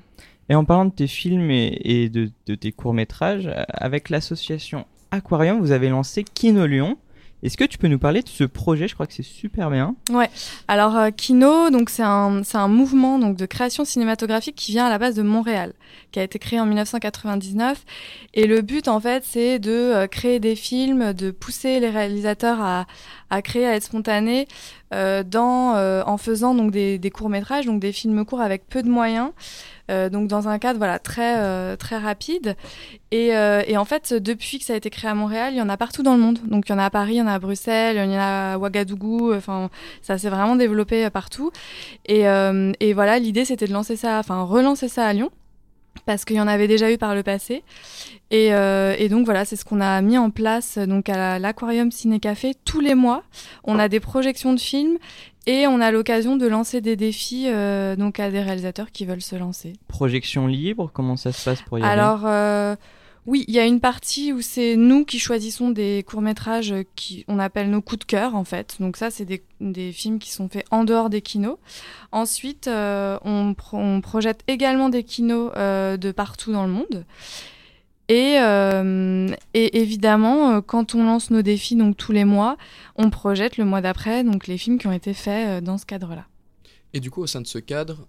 Et 0.50 0.56
en 0.56 0.66
parlant 0.66 0.86
de 0.86 0.92
tes 0.92 1.08
films 1.08 1.50
et, 1.50 2.10
de, 2.10 2.30
de, 2.46 2.56
tes 2.56 2.72
courts-métrages, 2.72 3.50
avec 3.70 4.10
l'association 4.10 4.86
Aquarium, 5.12 5.60
vous 5.60 5.72
avez 5.72 5.90
lancé 5.90 6.24
Kino 6.24 6.66
Lyon. 6.66 6.98
Est-ce 7.44 7.58
que 7.58 7.66
tu 7.66 7.78
peux 7.78 7.90
nous 7.90 8.00
parler 8.00 8.22
de 8.22 8.30
ce 8.30 8.46
projet? 8.46 8.88
Je 8.88 8.94
crois 8.94 9.06
que 9.06 9.14
c'est 9.14 9.22
super 9.22 9.70
bien. 9.70 9.96
Ouais. 10.10 10.30
Alors 10.70 10.96
euh, 10.96 11.10
Kino, 11.12 11.70
donc 11.70 11.90
c'est 11.90 12.02
un 12.02 12.42
un 12.54 12.68
mouvement 12.70 13.20
donc 13.20 13.36
de 13.36 13.46
création 13.46 13.84
cinématographique 13.84 14.56
qui 14.56 14.72
vient 14.72 14.86
à 14.86 14.90
la 14.90 14.98
base 14.98 15.16
de 15.16 15.24
Montréal, 15.24 15.74
qui 16.12 16.20
a 16.20 16.24
été 16.24 16.40
créé 16.40 16.60
en 16.62 16.66
1999 16.66 17.84
et 18.34 18.48
le 18.48 18.62
but 18.62 18.88
en 18.88 19.02
fait 19.02 19.26
c'est 19.26 19.60
de 19.60 19.72
euh, 19.72 20.08
créer 20.08 20.40
des 20.40 20.56
films, 20.56 21.12
de 21.12 21.32
pousser 21.32 21.82
les 21.82 21.90
réalisateurs 21.90 22.62
à 22.62 22.86
à 23.30 23.42
créer, 23.42 23.66
à 23.66 23.76
être 23.76 23.84
spontanés 23.84 24.48
euh, 24.94 25.24
dans 25.24 25.74
en 26.06 26.18
faisant 26.18 26.56
donc 26.56 26.72
des, 26.72 26.98
des 26.98 27.10
courts 27.10 27.30
métrages, 27.30 27.66
donc 27.66 27.82
des 27.82 27.92
films 27.92 28.24
courts 28.24 28.42
avec 28.42 28.70
peu 28.70 28.84
de 28.84 28.90
moyens. 28.90 29.32
Euh, 29.92 30.10
donc 30.10 30.30
dans 30.30 30.48
un 30.48 30.60
cadre 30.60 30.78
voilà 30.78 31.00
très 31.00 31.38
euh, 31.40 31.76
très 31.76 31.98
rapide. 31.98 32.56
Et, 33.12 33.36
euh, 33.36 33.62
et, 33.68 33.78
en 33.78 33.86
fait, 33.86 34.14
depuis 34.14 34.58
que 34.58 34.66
ça 34.66 34.74
a 34.74 34.76
été 34.76 34.90
créé 34.90 35.10
à 35.10 35.14
Montréal, 35.14 35.54
il 35.54 35.58
y 35.58 35.62
en 35.62 35.70
a 35.70 35.78
partout 35.78 36.04
dans 36.04 36.16
le 36.16 36.22
monde. 36.22 36.40
Donc 36.46 36.68
il 36.68 36.72
y 36.72 36.76
en 36.76 36.80
a 36.80 36.86
à 36.86 36.90
Paris, 36.90 37.14
il 37.14 37.18
y 37.18 37.22
en 37.22 37.28
a 37.28 37.34
à 37.34 37.40
Bruxelles, 37.40 37.96
il 37.96 38.12
y 38.12 38.16
en 38.16 38.20
a 38.20 38.54
à 38.54 38.58
Ouagadougou. 38.58 39.34
Enfin, 39.34 39.70
ça 40.02 40.18
s'est 40.18 40.30
vraiment 40.30 40.56
développé 40.56 41.10
partout. 41.10 41.52
Et, 42.06 42.22
et 42.22 42.94
voilà, 42.94 43.20
l'idée 43.20 43.46
c'était 43.46 43.68
de 43.68 43.74
lancer 43.74 43.96
ça, 43.96 44.20
enfin 44.20 44.44
relancer 44.44 44.88
ça 44.88 45.06
à 45.06 45.14
Lyon 45.14 45.30
parce 46.08 46.26
qu'il 46.26 46.36
y 46.36 46.42
en 46.42 46.48
avait 46.48 46.68
déjà 46.68 46.92
eu 46.92 46.98
par 46.98 47.14
le 47.14 47.22
passé. 47.22 47.64
Et, 48.32 48.48
et 48.48 49.10
donc 49.10 49.26
voilà, 49.26 49.46
c'est 49.46 49.56
ce 49.56 49.64
qu'on 49.64 49.80
a 49.80 50.02
mis 50.02 50.18
en 50.18 50.32
place 50.32 50.80
donc 50.80 51.08
à 51.08 51.38
l'aquarium 51.38 51.92
Ciné 51.92 52.20
Café 52.20 52.56
tous 52.66 52.80
les 52.80 52.96
mois. 52.96 53.24
On 53.64 53.78
a 53.78 53.90
des 53.90 54.00
projections 54.00 54.54
de 54.54 54.60
films 54.60 54.98
et 55.46 55.68
on 55.68 55.80
a 55.82 55.92
l'occasion 55.92 56.36
de 56.36 56.48
lancer 56.48 56.82
des 56.82 56.96
défis 56.96 57.46
euh, 57.48 57.96
donc 57.96 58.20
à 58.20 58.32
des 58.32 58.42
réalisateurs 58.42 58.92
qui 58.92 59.06
veulent 59.06 59.22
se 59.22 59.36
lancer. 59.36 59.74
Projection 59.88 60.48
libre, 60.48 60.90
comment 60.94 61.18
ça 61.18 61.32
se 61.32 61.44
passe 61.44 61.62
pour 61.62 61.80
y 61.80 61.84
Alors, 61.84 62.22
euh, 62.26 62.76
oui, 63.26 63.46
il 63.48 63.54
y 63.54 63.60
a 63.60 63.66
une 63.66 63.80
partie 63.80 64.34
où 64.34 64.42
c'est 64.42 64.76
nous 64.76 65.06
qui 65.06 65.18
choisissons 65.18 65.70
des 65.70 66.04
courts-métrages 66.06 66.76
qui 66.96 67.24
on 67.30 67.40
appelle 67.40 67.70
nos 67.70 67.82
coups 67.82 68.00
de 68.00 68.04
cœur 68.06 68.36
en 68.36 68.44
fait. 68.44 68.76
Donc 68.82 68.98
ça, 68.98 69.12
c'est 69.12 69.24
des, 69.24 69.44
des, 69.62 69.94
films 69.94 70.20
qui 70.20 70.32
sont 70.32 70.50
faits 70.50 70.66
en 70.72 70.84
dehors 70.84 71.10
des 71.10 71.22
kinos. 71.22 71.58
Ensuite, 72.12 72.68
euh, 72.68 73.18
on, 73.24 73.56
on, 73.72 74.02
projette 74.02 74.44
également 74.48 74.90
des 74.90 75.04
kinos 75.04 75.52
euh, 75.56 75.96
de 75.96 76.12
partout 76.12 76.52
dans 76.52 76.66
le 76.66 76.72
monde. 76.72 77.06
Et, 78.10 78.38
euh, 78.40 79.30
et, 79.54 79.80
évidemment, 79.80 80.56
euh, 80.56 80.62
quand 80.62 80.94
on 80.94 81.06
lance 81.06 81.32
nos 81.32 81.42
défis 81.42 81.76
donc 81.76 81.96
tous 81.96 82.12
les 82.12 82.26
mois, 82.26 82.58
on 82.96 83.10
projette 83.10 83.58
le 83.58 83.66
mois 83.66 83.82
d'après 83.82 84.24
donc 84.24 84.48
les 84.48 84.58
films 84.58 84.78
qui 84.78 84.88
ont 84.88 84.92
été 84.92 85.14
faits 85.14 85.48
euh, 85.48 85.62
dans 85.62 85.78
ce 85.78 85.86
cadre-là. 85.86 86.26
Et 86.96 87.00
du 87.00 87.10
coup, 87.10 87.24
au 87.24 87.28
sein 87.28 87.42
de 87.42 87.48
ce 87.48 87.58
cadre, 87.58 88.06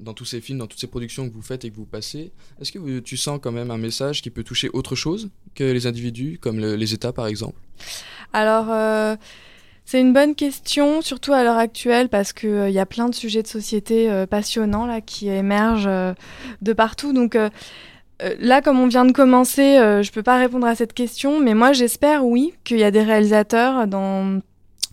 dans 0.00 0.12
tous 0.12 0.24
ces 0.24 0.40
films, 0.40 0.58
dans 0.58 0.66
toutes 0.66 0.80
ces 0.80 0.88
productions 0.88 1.28
que 1.28 1.32
vous 1.32 1.42
faites 1.42 1.64
et 1.64 1.70
que 1.70 1.76
vous 1.76 1.84
passez, 1.84 2.32
est-ce 2.60 2.72
que 2.72 2.98
tu 2.98 3.16
sens 3.16 3.38
quand 3.40 3.52
même 3.52 3.70
un 3.70 3.78
message 3.78 4.22
qui 4.22 4.30
peut 4.30 4.42
toucher 4.42 4.68
autre 4.72 4.96
chose 4.96 5.30
que 5.54 5.62
les 5.62 5.86
individus, 5.86 6.36
comme 6.40 6.58
les 6.58 6.94
États 6.94 7.12
par 7.12 7.28
exemple? 7.28 7.60
Alors. 8.32 9.16
C'est 9.84 10.02
une 10.02 10.12
bonne 10.12 10.34
question, 10.34 11.00
surtout 11.00 11.32
à 11.32 11.42
l'heure 11.42 11.56
actuelle, 11.56 12.10
parce 12.10 12.34
qu'il 12.34 12.70
y 12.70 12.78
a 12.78 12.84
plein 12.84 13.08
de 13.08 13.14
sujets 13.14 13.42
de 13.42 13.46
société 13.46 14.26
passionnants 14.28 14.84
là 14.84 15.00
qui 15.00 15.28
émergent 15.28 15.88
de 16.60 16.72
partout. 16.74 17.14
Donc, 17.14 17.36
euh, 17.36 17.48
là, 18.40 18.62
comme 18.62 18.80
on 18.80 18.88
vient 18.88 19.04
de 19.04 19.12
commencer, 19.12 19.78
euh, 19.78 20.02
je 20.02 20.10
peux 20.10 20.22
pas 20.22 20.38
répondre 20.38 20.66
à 20.66 20.74
cette 20.74 20.92
question, 20.92 21.40
mais 21.40 21.54
moi 21.54 21.72
j'espère 21.72 22.24
oui 22.24 22.52
qu'il 22.64 22.78
y 22.78 22.84
a 22.84 22.90
des 22.90 23.02
réalisateurs 23.02 23.86
dans 23.86 24.40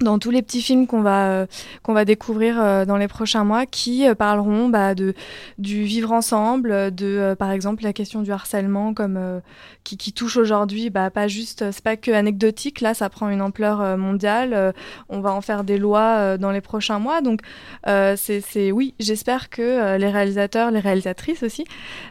dans 0.01 0.19
tous 0.19 0.31
les 0.31 0.41
petits 0.41 0.61
films 0.61 0.87
qu'on 0.87 1.01
va 1.01 1.29
euh, 1.29 1.45
qu'on 1.83 1.93
va 1.93 2.05
découvrir 2.05 2.59
euh, 2.59 2.85
dans 2.85 2.97
les 2.97 3.07
prochains 3.07 3.43
mois 3.43 3.65
qui 3.65 4.07
euh, 4.07 4.15
parleront 4.15 4.69
bah, 4.69 4.95
de 4.95 5.13
du 5.57 5.83
vivre 5.83 6.11
ensemble 6.11 6.93
de 6.93 7.35
par 7.37 7.51
exemple 7.51 7.83
la 7.83 7.93
question 7.93 8.21
du 8.21 8.31
harcèlement 8.31 8.93
comme 8.93 9.41
qui, 9.83 9.97
qui 9.97 10.11
touche 10.11 10.37
aujourd'hui 10.37 10.89
bah 10.89 11.09
pas 11.09 11.27
juste 11.27 11.71
c'est 11.71 11.83
pas 11.83 11.95
que 11.95 12.11
anecdotique. 12.11 12.81
Là 12.81 12.93
ça 12.93 13.09
prend 13.09 13.29
une 13.29 13.41
ampleur 13.41 13.97
mondiale. 13.97 14.73
On 15.09 15.21
va 15.21 15.31
en 15.31 15.41
faire 15.41 15.63
des 15.63 15.77
lois 15.77 16.37
dans 16.37 16.51
les 16.51 16.61
prochains 16.61 16.99
mois. 16.99 17.21
Donc 17.21 17.41
c'est 17.85 18.41
c'est 18.41 18.71
oui 18.71 18.93
j'espère 18.99 19.49
que 19.49 19.97
les 19.97 20.09
réalisateurs 20.09 20.71
les 20.71 20.79
réalisatrices 20.79 21.43
aussi 21.43 21.65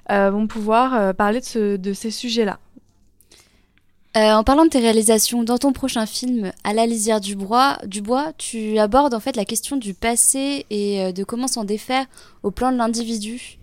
vont 0.09 0.47
pouvoir 0.47 1.15
parler 1.15 1.41
de 1.41 1.45
ce 1.45 1.77
de 1.77 1.93
ces 1.93 2.11
sujets 2.11 2.45
là 2.45 2.59
euh, 4.17 4.33
en 4.33 4.45
parlant 4.45 4.65
de 4.65 4.71
tes 4.71 4.79
réalisations, 4.79 5.43
dans 5.43 5.59
ton 5.59 5.73
prochain 5.73 6.07
film, 6.07 6.53
À 6.63 6.73
la 6.73 6.87
lisière 6.87 7.21
du 7.21 7.35
bois, 7.35 7.79
tu 8.39 8.79
abordes 8.79 9.13
en 9.13 9.21
fait 9.21 9.35
la 9.35 9.45
question 9.45 9.77
du 9.77 9.93
passé 9.93 10.67
et 10.71 11.03
euh, 11.03 11.13
de 11.13 11.25
comment 11.25 11.49
s'en 11.49 11.65
défaire 11.65 12.07
au 12.45 12.53
plan 12.53 12.71
de 12.71 12.77
l'individu 12.77 13.59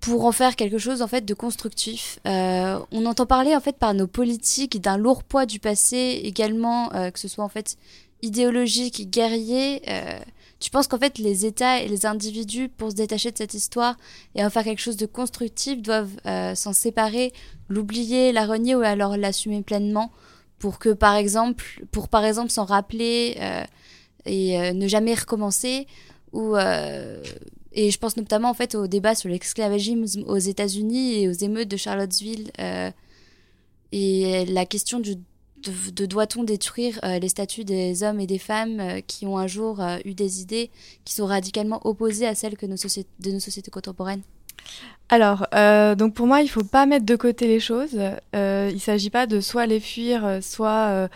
pour 0.00 0.24
en 0.24 0.32
faire 0.32 0.56
quelque 0.56 0.78
chose 0.78 1.02
en 1.02 1.06
fait 1.06 1.24
de 1.24 1.34
constructif. 1.34 2.18
Euh, 2.26 2.78
on 2.90 3.06
entend 3.06 3.26
parler 3.26 3.54
en 3.54 3.60
fait 3.60 3.76
par 3.76 3.94
nos 3.94 4.08
politiques 4.08 4.80
d'un 4.80 4.98
lourd 4.98 5.22
poids 5.22 5.46
du 5.46 5.60
passé 5.60 6.20
également, 6.24 6.88
que 6.90 7.18
ce 7.18 7.28
soit 7.28 7.44
en 7.44 7.48
fait 7.48 7.76
idéologique, 8.22 9.08
guerrier. 9.10 9.82
Tu 10.58 10.70
penses 10.70 10.88
qu'en 10.88 10.98
fait 10.98 11.18
les 11.18 11.44
États 11.44 11.80
et 11.80 11.88
les 11.88 12.06
individus, 12.06 12.68
pour 12.68 12.90
se 12.90 12.96
détacher 12.96 13.30
de 13.30 13.36
cette 13.36 13.54
histoire 13.54 13.96
et 14.34 14.44
en 14.44 14.50
faire 14.50 14.64
quelque 14.64 14.80
chose 14.80 14.96
de 14.96 15.06
constructif, 15.06 15.82
doivent 15.82 16.16
euh, 16.24 16.54
s'en 16.54 16.72
séparer, 16.72 17.32
l'oublier, 17.68 18.32
la 18.32 18.46
renier 18.46 18.74
ou 18.74 18.80
alors 18.80 19.16
l'assumer 19.16 19.62
pleinement 19.62 20.10
pour 20.58 20.78
que 20.78 20.88
par 20.90 21.14
exemple, 21.14 21.84
pour 21.92 22.08
par 22.08 22.24
exemple 22.24 22.50
s'en 22.50 22.64
rappeler 22.64 23.36
euh, 23.38 23.64
et 24.24 24.58
euh, 24.58 24.72
ne 24.72 24.88
jamais 24.88 25.14
recommencer 25.14 25.86
ou 26.32 26.56
et 27.78 27.90
je 27.90 27.98
pense 27.98 28.16
notamment 28.16 28.50
en 28.50 28.54
fait 28.54 28.74
au 28.74 28.86
débat 28.86 29.14
sur 29.14 29.28
l'esclavagisme 29.28 30.24
aux 30.26 30.38
États-Unis 30.38 31.22
et 31.22 31.28
aux 31.28 31.32
émeutes 31.32 31.68
de 31.68 31.76
Charlottesville 31.76 32.50
et 33.92 34.44
la 34.46 34.66
question 34.66 34.98
du 35.00 35.16
de, 35.68 36.06
doit-on 36.06 36.44
détruire 36.44 36.98
euh, 37.04 37.18
les 37.18 37.28
statuts 37.28 37.64
des 37.64 38.02
hommes 38.02 38.20
et 38.20 38.26
des 38.26 38.38
femmes 38.38 38.80
euh, 38.80 39.00
qui 39.06 39.26
ont 39.26 39.38
un 39.38 39.46
jour 39.46 39.80
euh, 39.80 39.98
eu 40.04 40.14
des 40.14 40.40
idées 40.40 40.70
qui 41.04 41.14
sont 41.14 41.26
radicalement 41.26 41.80
opposées 41.84 42.26
à 42.26 42.34
celles 42.34 42.54
de 42.54 43.30
nos 43.30 43.40
sociétés 43.40 43.70
contemporaines? 43.70 44.22
Alors, 45.08 45.46
donc 45.96 46.14
pour 46.14 46.26
moi, 46.26 46.42
il 46.42 46.48
faut 46.48 46.64
pas 46.64 46.86
mettre 46.86 47.06
de 47.06 47.14
côté 47.14 47.46
les 47.46 47.60
choses. 47.60 47.92
il 47.92 48.74
ne 48.74 48.78
s'agit 48.78 49.10
pas 49.10 49.28
de 49.28 49.40
soit 49.40 49.66
les 49.66 49.78
fuir, 49.78 50.40
soit 50.42 51.08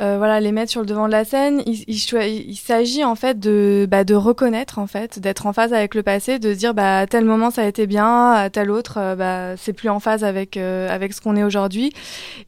euh, 0.00 0.16
voilà, 0.16 0.38
les 0.38 0.52
mettre 0.52 0.70
sur 0.70 0.80
le 0.80 0.86
devant 0.86 1.06
de 1.06 1.12
la 1.12 1.24
scène. 1.24 1.60
Il, 1.66 1.84
il, 1.88 2.56
s'agit 2.56 3.02
en 3.02 3.16
fait 3.16 3.40
de, 3.40 3.86
bah, 3.90 4.04
de 4.04 4.14
reconnaître 4.14 4.78
en 4.78 4.86
fait, 4.86 5.18
d'être 5.18 5.46
en 5.46 5.52
phase 5.52 5.72
avec 5.72 5.94
le 5.96 6.04
passé, 6.04 6.38
de 6.38 6.54
dire 6.54 6.72
bah 6.72 7.00
à 7.00 7.06
tel 7.06 7.24
moment 7.24 7.50
ça 7.50 7.62
a 7.62 7.66
été 7.66 7.86
bien, 7.86 8.30
à 8.30 8.48
tel 8.48 8.70
autre 8.70 8.98
euh, 8.98 9.16
bah 9.16 9.56
c'est 9.56 9.72
plus 9.72 9.88
en 9.88 9.98
phase 9.98 10.22
avec 10.22 10.56
euh, 10.56 10.88
avec 10.88 11.12
ce 11.12 11.20
qu'on 11.20 11.34
est 11.34 11.42
aujourd'hui. 11.42 11.92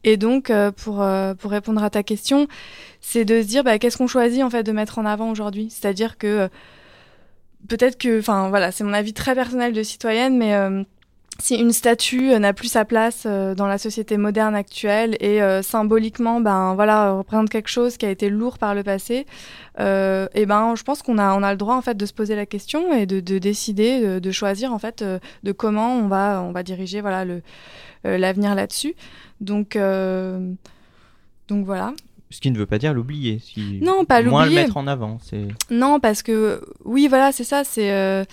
Et 0.05 0.15
donc 0.15 0.51
pour 0.77 1.05
pour 1.39 1.51
répondre 1.51 1.83
à 1.83 1.89
ta 1.89 2.03
question, 2.03 2.47
c'est 3.01 3.25
de 3.25 3.41
se 3.41 3.47
dire 3.47 3.63
bah 3.63 3.79
qu'est-ce 3.79 3.97
qu'on 3.97 4.07
choisit 4.07 4.43
en 4.43 4.49
fait 4.49 4.63
de 4.63 4.71
mettre 4.71 4.97
en 4.97 5.05
avant 5.05 5.29
aujourd'hui? 5.29 5.69
C'est-à-dire 5.69 6.17
que 6.17 6.49
peut-être 7.67 7.97
que, 7.97 8.19
enfin 8.19 8.49
voilà, 8.49 8.71
c'est 8.71 8.83
mon 8.83 8.93
avis 8.93 9.13
très 9.13 9.35
personnel 9.35 9.73
de 9.73 9.83
citoyenne, 9.83 10.37
mais 10.37 10.55
si 11.41 11.55
une 11.55 11.71
statue 11.71 12.31
euh, 12.31 12.39
n'a 12.39 12.53
plus 12.53 12.67
sa 12.67 12.85
place 12.85 13.23
euh, 13.25 13.55
dans 13.55 13.67
la 13.67 13.77
société 13.77 14.17
moderne 14.17 14.55
actuelle 14.55 15.17
et 15.19 15.41
euh, 15.41 15.61
symboliquement 15.61 16.39
ben 16.39 16.75
voilà 16.75 17.11
représente 17.11 17.49
quelque 17.49 17.69
chose 17.69 17.97
qui 17.97 18.05
a 18.05 18.09
été 18.09 18.29
lourd 18.29 18.57
par 18.57 18.75
le 18.75 18.83
passé 18.83 19.25
et 19.79 20.45
ben 20.45 20.75
je 20.75 20.83
pense 20.83 21.01
qu'on 21.01 21.17
a 21.17 21.35
on 21.35 21.41
a 21.41 21.51
le 21.51 21.57
droit 21.57 21.75
en 21.75 21.81
fait 21.81 21.97
de 21.97 22.05
se 22.05 22.13
poser 22.13 22.35
la 22.35 22.45
question 22.45 22.93
et 22.93 23.07
de, 23.07 23.19
de 23.19 23.39
décider 23.39 24.19
de, 24.19 24.31
choisir 24.31 24.71
en 24.73 24.77
fait 24.77 25.03
de 25.43 25.51
comment 25.51 25.95
on 25.95 26.07
va 26.07 26.43
on 26.43 26.51
va 26.51 26.61
diriger 26.61 27.01
voilà 27.01 27.25
le 27.25 27.41
l'avenir 28.03 28.53
là-dessus 28.53 28.93
donc 29.39 29.75
donc 31.47 31.65
voilà 31.65 31.93
ce 32.29 32.39
qui 32.39 32.51
ne 32.51 32.57
veut 32.57 32.65
pas 32.65 32.77
dire 32.77 32.93
l'oublier. 32.93 33.39
Si 33.43 33.79
non, 33.81 34.05
pas 34.05 34.21
l'oublier. 34.21 34.31
Moins 34.31 34.45
le 34.45 34.55
mettre 34.55 34.77
en 34.77 34.87
avant. 34.87 35.17
Non, 35.69 35.99
parce 35.99 36.23
que 36.23 36.61
oui, 36.85 37.09
voilà, 37.09 37.33
c'est 37.33 37.43
ça. 37.43 37.65
C'est 37.65 38.25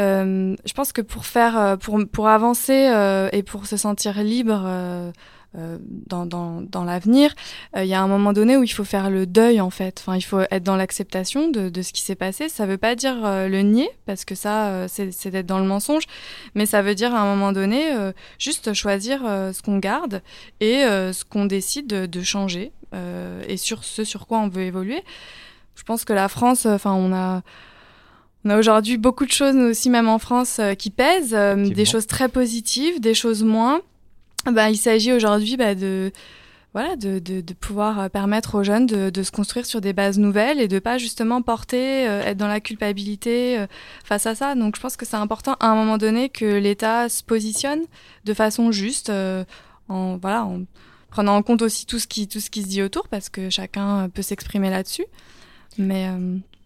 euh, 0.00 0.56
je 0.64 0.72
pense 0.72 0.92
que 0.92 1.02
pour 1.02 1.26
faire, 1.26 1.58
euh, 1.58 1.76
pour, 1.76 1.98
pour 2.10 2.28
avancer 2.28 2.88
euh, 2.88 3.28
et 3.32 3.42
pour 3.42 3.66
se 3.66 3.76
sentir 3.76 4.22
libre 4.22 5.12
dans, 6.06 6.26
dans, 6.26 6.84
l'avenir, 6.84 7.34
il 7.76 7.86
y 7.86 7.94
a 7.94 8.00
un 8.00 8.06
moment 8.06 8.32
donné 8.32 8.56
où 8.56 8.62
il 8.62 8.68
faut 8.68 8.84
faire 8.84 9.10
le 9.10 9.26
deuil 9.26 9.60
en 9.60 9.70
fait. 9.70 10.00
Enfin, 10.00 10.16
il 10.16 10.22
faut 10.22 10.40
être 10.48 10.62
dans 10.62 10.76
l'acceptation 10.76 11.48
de, 11.48 11.68
de 11.68 11.82
ce 11.82 11.92
qui 11.92 12.02
s'est 12.02 12.14
passé. 12.14 12.48
Ça 12.48 12.66
veut 12.66 12.78
pas 12.78 12.94
dire 12.94 13.16
le 13.20 13.60
nier 13.62 13.90
parce 14.06 14.24
que 14.24 14.36
ça, 14.36 14.86
c'est 14.86 15.30
d'être 15.30 15.46
dans 15.46 15.58
le 15.58 15.64
mensonge, 15.64 16.04
mais 16.54 16.66
ça 16.66 16.82
veut 16.82 16.94
dire 16.94 17.12
à 17.16 17.20
un 17.20 17.24
moment 17.24 17.50
donné 17.50 17.90
juste 18.38 18.74
choisir 18.74 19.22
ce 19.22 19.60
qu'on 19.60 19.78
garde 19.78 20.22
et 20.60 20.82
ce 20.82 21.24
qu'on 21.24 21.46
décide 21.46 21.88
de, 21.88 22.06
de 22.06 22.22
changer 22.22 22.70
et 23.48 23.56
sur 23.56 23.82
ce 23.82 24.04
sur 24.04 24.28
quoi 24.28 24.38
on 24.38 24.48
veut 24.48 24.62
évoluer. 24.62 25.02
Je 25.74 25.82
pense 25.82 26.04
que 26.04 26.12
la 26.12 26.28
France, 26.28 26.66
enfin, 26.66 26.92
on 26.92 27.12
a 27.12 27.42
on 28.44 28.50
a 28.50 28.58
aujourd'hui 28.58 28.96
beaucoup 28.96 29.26
de 29.26 29.32
choses, 29.32 29.54
nous 29.54 29.66
aussi, 29.66 29.90
même 29.90 30.08
en 30.08 30.18
France, 30.18 30.58
euh, 30.60 30.74
qui 30.74 30.90
pèsent, 30.90 31.34
euh, 31.34 31.68
des 31.68 31.84
choses 31.84 32.06
très 32.06 32.28
positives, 32.28 33.00
des 33.00 33.14
choses 33.14 33.42
moins. 33.42 33.82
Bah, 34.50 34.70
il 34.70 34.78
s'agit 34.78 35.12
aujourd'hui 35.12 35.58
bah, 35.58 35.74
de, 35.74 36.10
voilà, 36.72 36.96
de, 36.96 37.18
de, 37.18 37.42
de, 37.42 37.52
pouvoir 37.52 38.08
permettre 38.08 38.54
aux 38.54 38.62
jeunes 38.62 38.86
de, 38.86 39.10
de, 39.10 39.22
se 39.22 39.30
construire 39.30 39.66
sur 39.66 39.82
des 39.82 39.92
bases 39.92 40.18
nouvelles 40.18 40.58
et 40.60 40.68
de 40.68 40.78
pas 40.78 40.96
justement 40.96 41.42
porter, 41.42 42.04
être 42.04 42.38
dans 42.38 42.48
la 42.48 42.60
culpabilité 42.60 43.62
face 44.02 44.24
à 44.24 44.34
ça. 44.34 44.54
Donc 44.54 44.76
je 44.76 44.80
pense 44.80 44.96
que 44.96 45.04
c'est 45.04 45.16
important 45.16 45.56
à 45.60 45.66
un 45.66 45.74
moment 45.74 45.98
donné 45.98 46.30
que 46.30 46.46
l'État 46.46 47.10
se 47.10 47.22
positionne 47.22 47.82
de 48.24 48.32
façon 48.32 48.72
juste, 48.72 49.12
en 49.90 50.16
voilà, 50.16 50.46
en 50.46 50.62
prenant 51.10 51.36
en 51.36 51.42
compte 51.42 51.60
aussi 51.60 51.84
tout 51.84 51.98
ce 51.98 52.06
qui 52.06 52.28
tout 52.28 52.40
ce 52.40 52.48
qui 52.48 52.62
se 52.62 52.68
dit 52.68 52.82
autour 52.82 53.08
parce 53.08 53.28
que 53.28 53.50
chacun 53.50 54.08
peut 54.08 54.22
s'exprimer 54.22 54.70
là-dessus. 54.70 55.04
Mais 55.76 56.08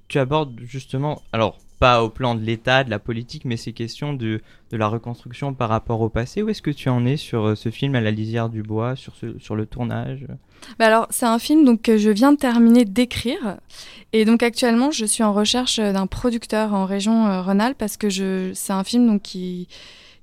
tu 0.06 0.20
abordes 0.20 0.60
justement, 0.64 1.22
alors 1.32 1.58
pas 1.84 2.02
au 2.02 2.08
plan 2.08 2.34
de 2.34 2.40
l'État, 2.40 2.82
de 2.82 2.88
la 2.88 2.98
politique, 2.98 3.44
mais 3.44 3.58
ces 3.58 3.74
questions 3.74 4.14
de, 4.14 4.40
de 4.70 4.76
la 4.78 4.88
reconstruction 4.88 5.52
par 5.52 5.68
rapport 5.68 6.00
au 6.00 6.08
passé. 6.08 6.42
Où 6.42 6.48
est-ce 6.48 6.62
que 6.62 6.70
tu 6.70 6.88
en 6.88 7.04
es 7.04 7.18
sur 7.18 7.44
euh, 7.44 7.54
ce 7.54 7.68
film 7.68 7.94
à 7.94 8.00
la 8.00 8.10
lisière 8.10 8.48
du 8.48 8.62
bois, 8.62 8.96
sur, 8.96 9.14
ce, 9.16 9.38
sur 9.38 9.54
le 9.54 9.66
tournage? 9.66 10.26
Bah 10.78 10.86
alors, 10.86 11.06
c'est 11.10 11.26
un 11.26 11.38
film 11.38 11.66
donc, 11.66 11.82
que 11.82 11.98
je 11.98 12.08
viens 12.08 12.32
de 12.32 12.38
terminer 12.38 12.86
d'écrire. 12.86 13.58
Et 14.14 14.24
donc 14.24 14.42
actuellement, 14.42 14.92
je 14.92 15.04
suis 15.04 15.22
en 15.22 15.34
recherche 15.34 15.78
d'un 15.78 16.06
producteur 16.06 16.72
en 16.72 16.86
région 16.86 17.26
euh, 17.26 17.42
Rhône-Alpes 17.42 17.76
parce 17.76 17.98
que 17.98 18.08
je, 18.08 18.52
c'est 18.54 18.72
un 18.72 18.84
film 18.84 19.06
donc, 19.06 19.20
qui 19.20 19.68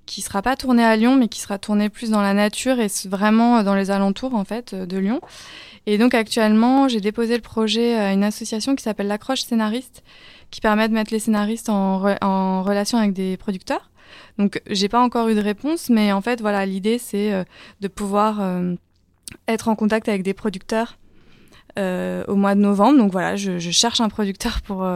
qui 0.08 0.22
sera 0.22 0.42
pas 0.42 0.58
tourné 0.58 0.84
à 0.84 0.98
Lyon, 0.98 1.16
mais 1.16 1.30
qui 1.30 1.40
sera 1.40 1.58
tourné 1.58 1.88
plus 1.88 2.10
dans 2.10 2.22
la 2.22 2.34
nature 2.34 2.80
et 2.80 2.88
vraiment 3.06 3.64
dans 3.64 3.76
les 3.76 3.92
alentours 3.92 4.34
en 4.34 4.44
fait 4.44 4.74
de 4.76 4.98
Lyon. 4.98 5.22
Et 5.86 5.98
donc 5.98 6.14
actuellement, 6.14 6.90
j'ai 6.90 7.00
déposé 7.00 7.36
le 7.36 7.42
projet 7.42 7.96
à 7.96 8.12
une 8.12 8.24
association 8.24 8.76
qui 8.76 8.84
s'appelle 8.84 9.08
l'Accroche 9.08 9.44
Scénariste, 9.44 10.04
qui 10.52 10.62
permet 10.62 10.88
de 10.88 10.94
mettre 10.94 11.12
les 11.12 11.20
scénaristes 11.20 11.70
en, 11.70 12.04
en 12.22 12.64
relation 12.64 12.98
avec 12.98 13.14
des 13.14 13.38
producteurs. 13.38 13.90
Donc 14.38 14.62
j'ai 14.70 14.90
pas 14.90 15.02
encore 15.02 15.30
eu 15.30 15.36
de 15.36 15.42
réponse, 15.42 15.90
mais 15.90 16.12
en 16.12 16.22
fait 16.22 16.42
voilà, 16.42 16.66
l'idée 16.66 16.98
c'est 16.98 17.34
euh, 17.34 17.44
de 17.80 17.88
pouvoir 17.88 18.42
euh, 18.42 18.76
être 19.48 19.70
en 19.70 19.76
contact 19.76 20.10
avec 20.10 20.24
des 20.24 20.34
producteurs 20.34 20.98
euh, 21.80 22.24
au 22.28 22.36
mois 22.36 22.54
de 22.56 22.60
novembre. 22.60 22.98
Donc 22.98 23.12
voilà, 23.12 23.36
je, 23.38 23.60
je 23.60 23.72
cherche 23.72 24.02
un 24.02 24.10
producteur 24.10 24.62
pour, 24.62 24.88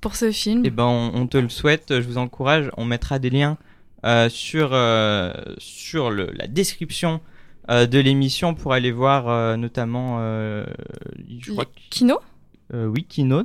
pour 0.00 0.16
ce 0.16 0.30
film. 0.30 0.62
Eh 0.64 0.70
ben, 0.70 0.84
on, 0.84 1.12
on, 1.14 1.26
te 1.26 1.38
le 1.38 1.48
souhaite, 1.48 1.86
je 1.88 2.06
vous 2.06 2.18
encourage. 2.18 2.70
On 2.76 2.84
mettra 2.84 3.18
des 3.18 3.30
liens 3.30 3.56
sur, 4.28 4.76
sur 5.58 6.10
le, 6.10 6.30
la 6.34 6.46
description 6.46 7.20
de 7.70 7.98
l'émission 7.98 8.54
pour 8.54 8.74
aller 8.74 8.92
voir 8.92 9.56
notamment 9.56 10.18
je 10.20 11.52
crois 11.52 11.64
Kino 11.88 12.18
oui 12.74 13.04
Kino 13.08 13.44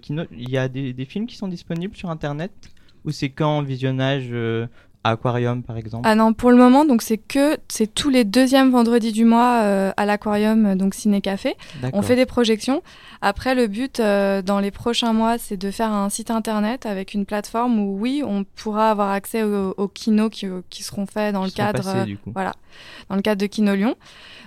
Kino 0.00 0.24
il 0.32 0.50
y 0.50 0.56
a 0.56 0.68
des, 0.68 0.92
des, 0.92 1.04
films 1.04 1.26
qui 1.26 1.36
sont 1.36 1.48
disponibles 1.48 1.96
sur 1.96 2.10
internet 2.10 2.52
ou 3.04 3.10
c'est 3.10 3.30
quand 3.30 3.62
visionnage 3.62 4.30
Aquarium 5.02 5.62
par 5.62 5.76
exemple 5.78 6.06
Ah 6.06 6.14
non, 6.14 6.34
pour 6.34 6.50
le 6.50 6.56
moment, 6.56 6.84
donc 6.84 7.00
c'est 7.00 7.16
que 7.16 7.56
c'est 7.68 7.92
tous 7.92 8.10
les 8.10 8.24
deuxièmes 8.24 8.70
vendredis 8.70 9.12
du 9.12 9.24
mois 9.24 9.62
euh, 9.62 9.92
à 9.96 10.04
l'Aquarium, 10.04 10.74
donc 10.74 10.94
Ciné 10.94 11.20
Café. 11.20 11.56
On 11.92 12.02
fait 12.02 12.16
des 12.16 12.26
projections. 12.26 12.82
Après, 13.22 13.54
le 13.54 13.66
but 13.66 14.00
euh, 14.00 14.42
dans 14.42 14.60
les 14.60 14.70
prochains 14.70 15.12
mois, 15.12 15.38
c'est 15.38 15.56
de 15.56 15.70
faire 15.70 15.90
un 15.90 16.08
site 16.10 16.30
internet 16.30 16.84
avec 16.86 17.14
une 17.14 17.24
plateforme 17.24 17.78
où 17.78 17.98
oui, 17.98 18.22
on 18.26 18.44
pourra 18.44 18.90
avoir 18.90 19.10
accès 19.10 19.42
aux, 19.42 19.74
aux 19.76 19.88
kinos 19.88 20.30
qui, 20.30 20.46
qui, 20.68 20.82
seront 20.82 21.06
faits 21.06 21.32
dans 21.32 21.44
le 21.44 21.50
cadre, 21.50 21.82
passés, 21.82 22.18
voilà, 22.26 22.52
dans 23.08 23.16
le 23.16 23.22
cadre 23.22 23.40
de 23.40 23.46
Kino 23.46 23.74
Lyon. 23.74 23.94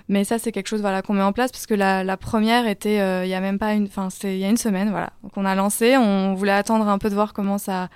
Mais 0.08 0.24
ça, 0.24 0.38
c'est 0.38 0.52
quelque 0.52 0.68
chose 0.68 0.82
voilà 0.82 1.02
qu'on 1.02 1.14
met 1.14 1.22
en 1.22 1.32
place 1.32 1.50
parce 1.50 1.66
que 1.66 1.74
la, 1.74 2.04
la 2.04 2.16
première 2.16 2.66
était 2.66 3.00
euh, 3.00 3.24
il 3.24 3.30
y 3.30 3.34
a 3.34 3.40
même 3.40 3.58
pas 3.58 3.72
une, 3.72 3.84
enfin 3.84 4.10
c'est 4.10 4.34
il 4.34 4.40
y 4.40 4.44
a 4.44 4.50
une 4.50 4.56
semaine, 4.56 4.90
voilà. 4.90 5.10
Donc 5.22 5.32
on 5.36 5.44
a 5.44 5.54
lancé, 5.54 5.96
on 5.96 6.34
voulait 6.34 6.52
attendre 6.52 6.86
un 6.88 6.98
peu 6.98 7.08
de 7.08 7.14
voir 7.14 7.32
comment 7.32 7.58
ça 7.58 7.88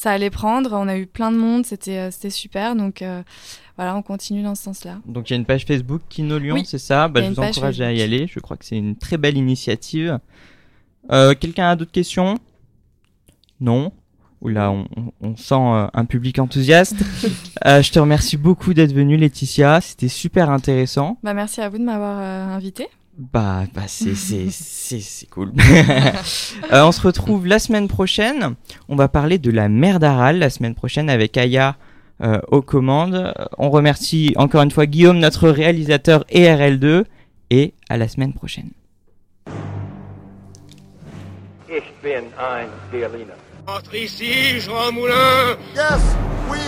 ça 0.00 0.12
allait 0.12 0.30
prendre. 0.30 0.72
On 0.72 0.88
a 0.88 0.96
eu 0.96 1.06
plein 1.06 1.30
de 1.30 1.36
monde, 1.36 1.66
c'était 1.66 1.98
euh, 1.98 2.10
c'était 2.10 2.30
super. 2.30 2.74
Donc 2.74 3.02
euh, 3.02 3.22
voilà, 3.76 3.94
on 3.96 4.02
continue 4.02 4.42
dans 4.42 4.54
ce 4.54 4.62
sens-là. 4.62 4.98
Donc 5.06 5.28
il 5.28 5.34
y 5.34 5.36
a 5.36 5.36
une 5.36 5.44
page 5.44 5.66
Facebook 5.66 6.00
Kino 6.08 6.38
Lyon, 6.38 6.62
c'est 6.64 6.78
ça? 6.78 7.08
Bah, 7.08 7.22
Je 7.22 7.28
vous 7.28 7.38
encourage 7.38 7.80
à 7.82 7.92
y 7.92 8.00
aller. 8.00 8.26
Je 8.26 8.40
crois 8.40 8.56
que 8.56 8.64
c'est 8.64 8.78
une 8.78 8.96
très 8.96 9.18
belle 9.18 9.36
initiative. 9.36 10.18
Euh, 11.12 11.34
Quelqu'un 11.38 11.68
a 11.70 11.76
d'autres 11.76 11.92
questions? 11.92 12.38
Non? 13.60 13.92
Oula, 14.40 14.70
on, 14.70 14.86
on 15.20 15.36
sent 15.36 15.54
euh, 15.54 15.86
un 15.92 16.04
public 16.06 16.38
enthousiaste. 16.38 16.96
euh, 17.66 17.82
je 17.82 17.92
te 17.92 17.98
remercie 17.98 18.38
beaucoup 18.38 18.72
d'être 18.72 18.94
venue, 18.94 19.18
Laetitia. 19.18 19.82
C'était 19.82 20.08
super 20.08 20.48
intéressant. 20.48 21.18
Bah, 21.22 21.34
merci 21.34 21.60
à 21.60 21.68
vous 21.68 21.76
de 21.76 21.84
m'avoir 21.84 22.18
euh, 22.18 22.56
invité. 22.56 22.88
Bah, 23.20 23.64
bah 23.74 23.82
c'est 23.86 24.14
c'est 24.50 25.26
cool. 25.28 25.52
euh, 26.72 26.84
on 26.84 26.90
se 26.90 27.02
retrouve 27.02 27.46
la 27.46 27.58
semaine 27.58 27.86
prochaine. 27.86 28.54
On 28.88 28.96
va 28.96 29.08
parler 29.08 29.36
de 29.36 29.50
la 29.50 29.68
mer 29.68 30.00
d'Aral 30.00 30.38
la 30.38 30.48
semaine 30.48 30.74
prochaine 30.74 31.10
avec 31.10 31.36
Aya 31.36 31.76
euh, 32.22 32.40
aux 32.48 32.62
commandes. 32.62 33.34
On 33.58 33.68
remercie 33.68 34.32
encore 34.36 34.62
une 34.62 34.70
fois 34.70 34.86
Guillaume, 34.86 35.18
notre 35.18 35.50
réalisateur 35.50 36.24
et 36.30 36.44
RL2. 36.44 37.04
Et 37.50 37.74
à 37.90 37.98
la 37.98 38.08
semaine 38.08 38.32
prochaine. 38.32 38.70
Ich 41.68 41.82
bin 42.02 42.24
ein 42.38 42.68
Berliner. 42.90 43.34
Entre 43.66 43.96
ici, 43.96 44.60
Jean 44.60 44.92
Moulin 44.92 45.58
Yes, 45.74 46.00
we 46.48 46.58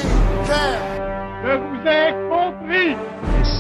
can 0.46 1.31
Je 1.44 1.48
vous 1.48 1.88
ai 1.88 2.12
compris 2.30 2.94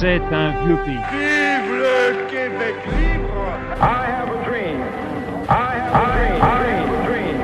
C'est 0.00 0.20
un 0.32 0.64
vieux 0.64 0.76
pays. 0.84 0.94
Vive 1.10 1.72
le 1.72 2.30
Québec 2.30 2.76
libre 2.86 3.58
I 3.80 4.06
have 4.06 4.30
a 4.30 4.44
dream. 4.48 4.80
I 5.48 5.50
have 5.50 5.92
a 5.92 6.06
dream. 6.12 6.36
I 6.36 6.46
have 6.78 6.92
a 6.92 7.06
dream. 7.06 7.38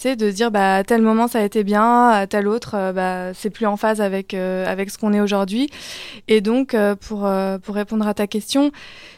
C'est 0.00 0.16
de 0.16 0.30
se 0.30 0.34
dire 0.36 0.50
bah 0.50 0.76
à 0.76 0.84
tel 0.84 1.02
moment 1.02 1.28
ça 1.28 1.40
a 1.40 1.42
été 1.42 1.62
bien, 1.62 2.08
à 2.08 2.26
tel 2.26 2.48
autre 2.48 2.74
euh, 2.74 2.92
bah 2.92 3.34
c'est 3.34 3.50
plus 3.50 3.66
en 3.66 3.76
phase 3.76 4.00
avec 4.00 4.32
euh, 4.32 4.66
avec 4.66 4.88
ce 4.88 4.96
qu'on 4.96 5.12
est 5.12 5.20
aujourd'hui. 5.20 5.68
Et 6.28 6.40
donc 6.40 6.72
euh, 6.72 6.96
pour 6.96 7.26
euh, 7.26 7.58
pour 7.58 7.74
répondre 7.74 8.08
à 8.08 8.14
ta 8.14 8.26
question, 8.26 8.72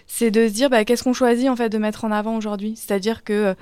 c'est 0.09 0.33
de 0.33 0.49
se 0.49 0.53
dire 0.53 0.69
bah 0.69 0.85
qu'est-ce 0.85 1.05
qu'on 1.05 1.13
choisit 1.13 1.49
en 1.49 1.55
fait 1.55 1.69
de 1.69 1.79
mettre 1.79 2.05
en 2.05 2.11
avant 2.11 2.37
aujourd'hui? 2.37 2.75
C'est-à-dire 2.77 3.23
que 3.23 3.55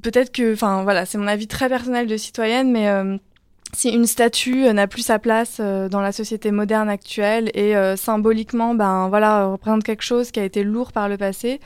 peut-être 0.00 0.32
que 0.32 0.54
enfin 0.54 0.82
voilà 0.82 1.04
c'est 1.06 1.18
mon 1.18 1.26
avis 1.26 1.46
très 1.46 1.68
personnel 1.68 2.06
de 2.06 2.16
citoyenne, 2.16 2.70
mais 2.70 2.88
si 3.74 3.88
une 3.88 4.06
statue 4.06 4.70
n'a 4.72 4.86
plus 4.86 5.00
sa 5.00 5.18
place 5.18 5.56
euh, 5.58 5.88
dans 5.88 6.02
la 6.02 6.12
société 6.12 6.50
moderne 6.50 6.90
actuelle 6.90 7.50
et 7.54 7.74
euh, 7.74 7.96
symboliquement 7.96 8.74
ben 8.74 9.08
voilà 9.08 9.46
représente 9.46 9.82
quelque 9.82 10.02
chose 10.02 10.30
qui 10.30 10.40
a 10.40 10.44
été 10.44 10.62
lourd 10.62 10.92
par 10.92 11.08
le 11.08 11.16
passé 11.16 11.58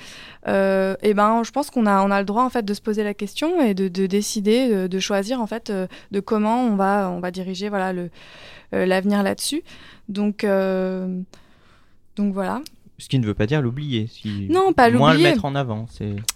euh, 0.47 0.95
et 1.03 1.15
ben 1.15 1.43
je 1.43 1.51
pense 1.51 1.69
qu'on 1.69 1.85
a 1.85 2.05
on 2.05 2.13
a 2.13 2.21
le 2.21 2.25
droit 2.25 2.45
en 2.45 2.49
fait 2.49 2.65
de 2.65 2.75
se 2.75 2.81
poser 2.81 3.03
la 3.03 3.13
question 3.13 3.61
et 3.61 3.75
de, 3.75 3.89
de 3.89 4.07
décider 4.07 4.69
de, 4.69 4.87
de, 4.87 4.99
choisir 5.01 5.41
en 5.41 5.49
fait 5.49 5.71
euh, 5.71 5.89
de 6.13 6.21
comment 6.21 6.65
on 6.65 6.77
va 6.77 7.11
on 7.11 7.19
va 7.19 7.33
diriger 7.33 7.69
voilà 7.69 7.93
le 7.93 8.11
euh, 8.75 8.87
l'avenir 8.87 9.23
là-dessus. 9.23 9.63
Donc 10.09 10.45
euh, 10.45 11.21
donc 12.17 12.33
voilà 12.33 12.63
ce 12.99 13.09
qui 13.09 13.19
ne 13.19 13.27
veut 13.27 13.35
pas 13.35 13.47
dire 13.47 13.63
l'oublier. 13.63 14.09
Si 14.09 14.47
non, 14.51 14.73
pas 14.73 14.89
l'oublier. 14.89 14.99
Moins 14.99 15.15
le 15.15 15.23
mettre 15.23 15.45
en 15.45 15.55
avant. 15.55 15.87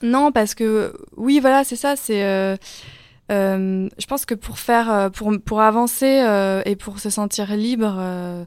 Non, 0.02 0.32
parce 0.32 0.54
que 0.54 0.94
oui, 1.16 1.40
voilà, 1.40 1.64
c'est 1.64 1.76
ça. 1.76 1.96
C'est 1.96 2.58
euh, 3.30 3.88
je 3.98 4.06
pense 4.06 4.26
que 4.26 4.34
pour 4.34 4.58
faire, 4.58 5.10
pour, 5.12 5.32
pour 5.44 5.60
avancer 5.60 6.22
euh, 6.26 6.62
et 6.64 6.76
pour 6.76 6.98
se 6.98 7.10
sentir 7.10 7.54
libre 7.54 7.94
euh, 7.98 8.44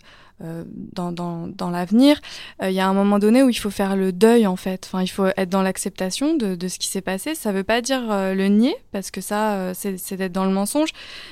dans, 0.91 1.13
dans, 1.13 1.47
dans 1.47 1.69
l'avenir, 1.69 2.19
il 2.61 2.71
y 2.71 2.81
a 2.81 2.87
un 2.87 2.93
moment 2.93 3.17
donné 3.17 3.43
où 3.43 3.49
il 3.49 3.55
faut 3.55 3.69
faire 3.69 3.95
le 3.95 4.11
deuil 4.11 4.45
en 4.45 4.57
fait. 4.57 4.85
Enfin, 4.85 5.01
il 5.01 5.07
faut 5.07 5.27
être 5.37 5.47
dans 5.47 5.61
l'acceptation 5.61 6.35
de, 6.35 6.55
de 6.55 6.67
ce 6.67 6.79
qui 6.79 6.87
s'est 6.87 7.01
passé. 7.01 7.33
Ça 7.33 7.53
veut 7.53 7.63
pas 7.63 7.79
dire 7.81 8.01
le 8.09 8.47
nier 8.47 8.75
parce 8.91 9.09
que 9.09 9.21
ça, 9.21 9.73
c'est, 9.73 9.97
c'est 9.97 10.17
d'être 10.17 10.33
dans 10.33 10.45
le 10.45 10.51
mensonge, 10.51 10.89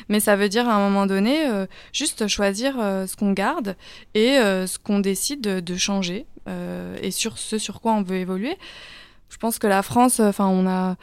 mais 0.08 0.22
ça 0.22 0.38
veut 0.38 0.48
dire 0.48 0.70
à 0.70 0.76
un 0.76 0.88
moment 0.88 1.08
donné 1.08 1.44
juste 1.92 2.28
choisir 2.28 2.76
ce 2.76 3.14
qu'on 3.18 3.34
garde 3.34 3.76
et 4.14 4.38
ce 4.38 4.80
qu'on 4.80 5.00
décide 5.00 5.42
de, 5.42 5.60
de 5.60 5.76
changer 5.76 6.26
et 6.48 7.12
sur 7.12 7.38
ce 7.38 7.58
sur 7.58 7.82
quoi 7.82 7.94
on 7.94 8.02
veut 8.02 8.18
évoluer. 8.18 8.58
Je 9.30 9.38
pense 9.38 9.60
que 9.60 9.68
la 9.68 9.82
France, 9.84 10.20
enfin, 10.20 10.48
on 10.48 10.68
a 10.68 10.98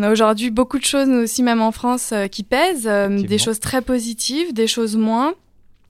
on 0.00 0.02
a 0.02 0.10
aujourd'hui 0.10 0.50
beaucoup 0.50 0.78
de 0.78 0.84
choses, 0.84 1.08
nous 1.08 1.18
aussi, 1.24 1.42
même 1.42 1.60
en 1.60 1.72
France, 1.72 2.12
euh, 2.12 2.26
qui 2.26 2.42
pèsent, 2.42 2.86
euh, 2.86 3.20
des 3.20 3.36
choses 3.36 3.60
très 3.60 3.82
positives, 3.82 4.54
des 4.54 4.66
choses 4.66 4.96
moins. 4.96 5.34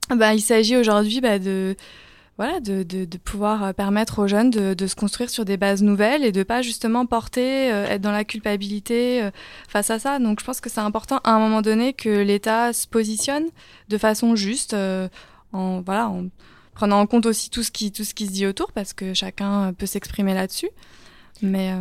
Bah, 0.09 0.33
il 0.33 0.41
s'agit 0.41 0.75
aujourd'hui 0.75 1.21
bah, 1.21 1.39
de, 1.39 1.77
voilà, 2.35 2.59
de, 2.59 2.83
de, 2.83 3.05
de, 3.05 3.17
pouvoir 3.17 3.73
permettre 3.73 4.19
aux 4.19 4.27
jeunes 4.27 4.49
de, 4.49 4.73
de, 4.73 4.87
se 4.87 4.95
construire 4.95 5.29
sur 5.29 5.45
des 5.45 5.55
bases 5.55 5.81
nouvelles 5.81 6.25
et 6.25 6.33
de 6.33 6.43
pas 6.43 6.61
justement 6.61 7.05
porter, 7.05 7.71
euh, 7.71 7.85
être 7.87 8.01
dans 8.01 8.11
la 8.11 8.25
culpabilité 8.25 9.23
euh, 9.23 9.31
face 9.69 9.89
à 9.91 9.99
ça. 9.99 10.19
Donc 10.19 10.41
je 10.41 10.45
pense 10.45 10.59
que 10.59 10.69
c'est 10.69 10.81
important 10.81 11.19
à 11.23 11.31
un 11.31 11.39
moment 11.39 11.61
donné 11.61 11.93
que 11.93 12.09
l'État 12.09 12.73
se 12.73 12.87
positionne 12.87 13.45
de 13.87 13.97
façon 13.97 14.35
juste, 14.35 14.73
euh, 14.73 15.07
en, 15.53 15.79
voilà, 15.81 16.09
en 16.09 16.25
prenant 16.73 16.99
en 16.99 17.07
compte 17.07 17.25
aussi 17.25 17.49
tout 17.49 17.63
ce 17.63 17.71
qui, 17.71 17.91
tout 17.91 18.03
ce 18.03 18.13
qui 18.13 18.27
se 18.27 18.31
dit 18.31 18.45
autour, 18.45 18.71
parce 18.71 18.93
que 18.93 19.13
chacun 19.13 19.73
peut 19.73 19.85
s'exprimer 19.85 20.33
là-dessus. 20.33 20.69
Mais 21.41 21.73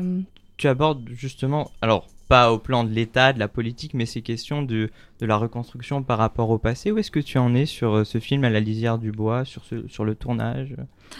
tu 0.57 0.68
abordes 0.68 1.09
justement, 1.12 1.70
alors 1.81 2.07
pas 2.31 2.53
au 2.53 2.59
plan 2.59 2.85
de 2.85 2.90
l'État, 2.90 3.33
de 3.33 3.40
la 3.40 3.48
politique, 3.48 3.92
mais 3.92 4.07
ces 4.07 4.22
questions 4.22 4.62
de, 4.62 4.90
de 5.18 5.26
la 5.26 5.37
reconstruction 5.37 6.05
par 6.05 6.18
rapport 6.18 6.48
au 6.50 6.59
passé. 6.59 6.92
Où 6.92 6.98
est-ce 6.98 7.11
que 7.11 7.18
tu 7.18 7.38
en 7.38 7.57
es 7.57 7.66
sur 7.66 7.96
euh, 7.96 8.05
ce 8.05 8.18
film 8.18 8.44
à 8.44 8.50
la 8.50 8.61
lisière 8.61 8.98
du 8.98 9.11
bois, 9.11 9.44
sur, 9.44 9.64
ce, 9.64 9.88
sur 9.88 10.05
le 10.05 10.14
tournage? 10.14 10.76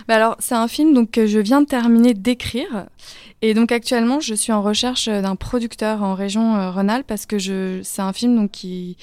Bah 0.07 0.15
alors, 0.15 0.37
c'est 0.39 0.55
un 0.55 0.69
film 0.69 0.95
donc, 0.95 1.11
que 1.11 1.27
je 1.27 1.41
viens 1.41 1.63
de 1.63 1.67
terminer 1.67 2.15
d'écrire. 2.15 2.87
Et 3.43 3.55
donc 3.55 3.73
actuellement, 3.73 4.21
je 4.21 4.35
suis 4.35 4.53
en 4.53 4.63
recherche 4.63 5.09
d'un 5.09 5.35
producteur 5.35 6.05
en 6.05 6.15
région 6.15 6.55
euh, 6.55 6.71
Rhône-Alpes 6.71 7.09
parce 7.09 7.27
que 7.27 7.39
je, 7.41 7.81
c'est 7.83 8.03
un 8.03 8.13
film 8.13 8.37
donc, 8.37 8.53
qui, 8.53 8.97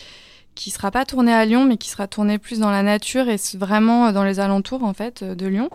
qui 0.57 0.71
sera 0.71 0.91
pas 0.91 1.05
tourné 1.05 1.33
à 1.33 1.45
Lyon, 1.45 1.65
mais 1.65 1.77
qui 1.77 1.89
sera 1.89 2.07
tourné 2.07 2.37
plus 2.37 2.59
dans 2.59 2.71
la 2.71 2.83
nature 2.83 3.29
et 3.29 3.37
vraiment 3.55 4.11
dans 4.11 4.23
les 4.23 4.39
alentours 4.39 4.83
en 4.83 4.93
fait 4.93 5.23
de 5.23 5.47
Lyon. 5.47 5.69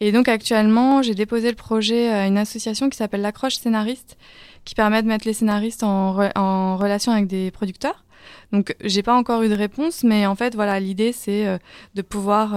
Et 0.00 0.12
donc 0.12 0.28
actuellement, 0.28 1.02
j'ai 1.02 1.14
déposé 1.14 1.50
le 1.50 1.56
projet 1.56 2.08
à 2.08 2.26
une 2.26 2.38
association 2.38 2.88
qui 2.88 2.96
s'appelle 2.96 3.20
l'Accroche 3.20 3.56
Scénariste, 3.56 4.16
qui 4.64 4.74
permet 4.74 5.02
de 5.02 5.08
mettre 5.08 5.26
les 5.26 5.34
scénaristes 5.34 5.82
en, 5.82 6.76
relation 6.76 7.12
avec 7.12 7.26
des 7.26 7.50
producteurs. 7.50 8.04
Donc 8.52 8.74
j'ai 8.80 9.02
pas 9.02 9.14
encore 9.14 9.42
eu 9.42 9.48
de 9.48 9.54
réponse, 9.54 10.04
mais 10.04 10.26
en 10.26 10.36
fait 10.36 10.54
voilà, 10.54 10.78
l'idée 10.80 11.12
c'est 11.12 11.58
de 11.94 12.02
pouvoir 12.02 12.54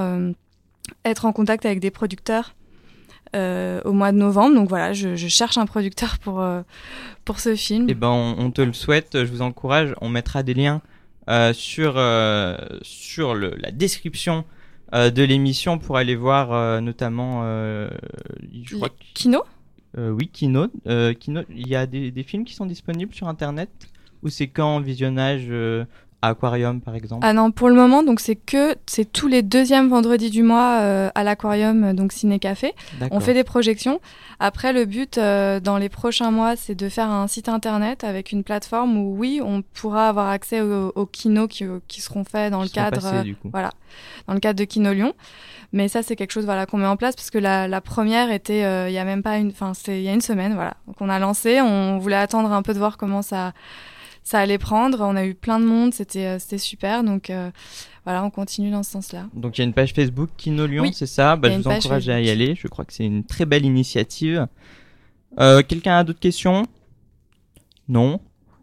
être 1.04 1.26
en 1.26 1.34
contact 1.34 1.66
avec 1.66 1.80
des 1.80 1.92
producteurs 1.92 2.54
euh, 3.36 3.82
au 3.84 3.92
mois 3.92 4.12
de 4.12 4.18
novembre. 4.18 4.56
Donc 4.56 4.70
voilà, 4.70 4.94
je, 4.94 5.16
cherche 5.16 5.58
un 5.58 5.66
producteur 5.66 6.20
pour, 6.20 6.40
euh, 6.42 6.62
pour 7.26 7.40
ce 7.40 7.56
film. 7.56 7.88
Eh 7.90 7.94
ben, 7.94 8.10
on, 8.10 8.52
te 8.52 8.62
le 8.62 8.72
souhaite, 8.72 9.10
je 9.14 9.32
vous 9.32 9.42
encourage. 9.42 9.94
On 10.00 10.10
mettra 10.10 10.42
des 10.42 10.54
liens 10.54 10.76
euh, 10.76 10.95
sur, 11.54 11.96
euh, 11.98 12.56
sur 12.82 13.34
le, 13.34 13.56
la 13.58 13.72
description 13.72 14.46
euh, 14.94 15.10
de 15.10 15.24
l'émission 15.24 15.78
pour 15.78 15.98
aller 15.98 16.16
voir 16.16 16.82
notamment. 16.82 17.44
je 17.44 18.76
crois 18.76 18.90
Kino? 19.14 19.44
Oui, 19.98 20.28
Kino. 20.28 20.68
Kino. 21.20 21.42
Il 21.50 21.68
y 21.68 21.76
a 21.76 21.86
des, 21.86 22.12
des, 22.12 22.24
films 22.24 22.46
qui 22.46 22.54
sont 22.54 22.66
disponibles 22.66 23.14
sur 23.14 23.28
Internet? 23.28 23.70
Ou 24.24 24.30
c'est 24.30 24.48
quand 24.48 24.80
visionnage 24.80 25.52
à 26.26 26.30
Aquarium 26.30 26.82
par 26.82 26.96
exemple 26.96 27.26
Ah 27.26 27.34
non, 27.34 27.52
pour 27.52 27.70
le 27.70 27.76
moment, 27.76 28.04
donc 28.04 28.20
c'est 28.20 28.36
que 28.36 28.76
c'est 28.86 29.12
tous 29.12 29.28
les 29.28 29.42
deuxièmes 29.42 29.90
vendredis 29.90 30.30
du 30.30 30.44
mois 30.44 30.80
euh, 30.82 31.10
à 31.16 31.24
l'Aquarium, 31.24 31.94
donc 31.94 32.12
Ciné 32.12 32.40
Café. 32.40 32.74
On 33.12 33.20
fait 33.20 33.34
des 33.34 33.44
projections. 33.44 34.00
Après, 34.40 34.74
le 34.74 34.86
but 34.86 35.18
euh, 35.18 35.60
dans 35.60 35.78
les 35.78 35.90
prochains 35.90 36.32
mois, 36.32 36.56
c'est 36.56 36.76
de 36.76 36.90
faire 36.90 37.10
un 37.10 37.28
site 37.28 37.48
internet 37.48 38.04
avec 38.04 38.32
une 38.32 38.44
plateforme 38.44 38.98
où 38.98 39.16
oui, 39.18 39.40
on 39.44 39.62
pourra 39.62 40.10
avoir 40.10 40.30
accès 40.30 40.62
aux, 40.62 40.92
aux 40.96 41.06
kinos 41.06 41.48
qui, 41.48 41.66
qui, 41.88 42.02
seront 42.02 42.26
faits 42.26 42.52
dans 42.52 42.62
le 42.62 42.68
cadre, 42.68 43.02
passés, 43.02 43.36
voilà, 43.46 43.72
dans 44.28 44.34
le 44.34 44.40
cadre 44.40 44.60
de 44.60 44.66
Kino 44.66 44.92
Lyon. 44.92 45.14
Mais 45.72 45.88
ça, 45.88 46.04
c'est 46.04 46.16
quelque 46.16 46.32
chose 46.32 46.46
voilà 46.46 46.66
qu'on 46.66 46.78
met 46.78 46.86
en 46.86 46.98
place 46.98 47.16
parce 47.16 47.30
que 47.30 47.38
la, 47.38 47.68
la 47.68 47.82
première 47.82 48.32
était 48.32 48.64
euh, 48.64 48.90
il 48.90 48.94
y 48.94 48.98
a 48.98 49.04
même 49.04 49.24
pas 49.24 49.38
une, 49.38 49.50
enfin 49.50 49.74
c'est 49.74 50.00
il 50.00 50.04
y 50.04 50.10
a 50.10 50.14
une 50.14 50.22
semaine, 50.22 50.54
voilà. 50.54 50.76
Donc 50.88 50.96
on 51.02 51.10
a 51.10 51.20
lancé, 51.20 51.62
on 51.62 51.98
voulait 51.98 52.16
attendre 52.16 52.52
un 52.52 52.62
peu 52.62 52.74
de 52.74 52.80
voir 52.80 52.98
comment 52.98 53.22
ça 53.22 53.54
ça 54.26 54.40
allait 54.40 54.58
prendre. 54.58 55.00
On 55.02 55.16
a 55.16 55.26
eu 55.26 55.36
plein 55.36 55.62
de 55.62 55.66
monde, 55.66 55.94
c'était 55.94 56.26
euh, 56.26 56.40
c'était 56.40 56.58
super. 56.58 57.06
Donc 57.06 57.30
euh, 57.30 57.50
voilà, 58.04 58.26
on 58.26 58.30
continue 58.30 58.72
dans 58.72 58.84
ce 58.84 58.92
sens-là. 58.92 59.28
Donc 59.34 59.58
il 59.58 59.62
y 59.62 59.64
a 59.64 59.68
une 59.68 59.74
page 59.74 59.94
Facebook 59.94 60.32
Kino 60.36 60.66
Lyon, 60.66 60.84
oui, 60.84 60.94
c'est 60.94 61.06
ça? 61.06 61.38
Bah, 61.38 61.50
Je 61.50 61.58
vous 61.60 61.68
encourage 61.68 62.10
à 62.10 62.20
y 62.20 62.30
aller. 62.30 62.56
Je 62.56 62.68
crois 62.68 62.84
que 62.84 62.92
c'est 62.92 63.06
une 63.06 63.24
très 63.24 63.46
belle 63.46 63.64
initiative. 63.64 64.48
Euh, 65.40 65.62
Quelqu'un 65.66 66.00
a 66.00 66.04
d'autres 66.04 66.20
questions? 66.20 66.64
Non? 67.88 68.20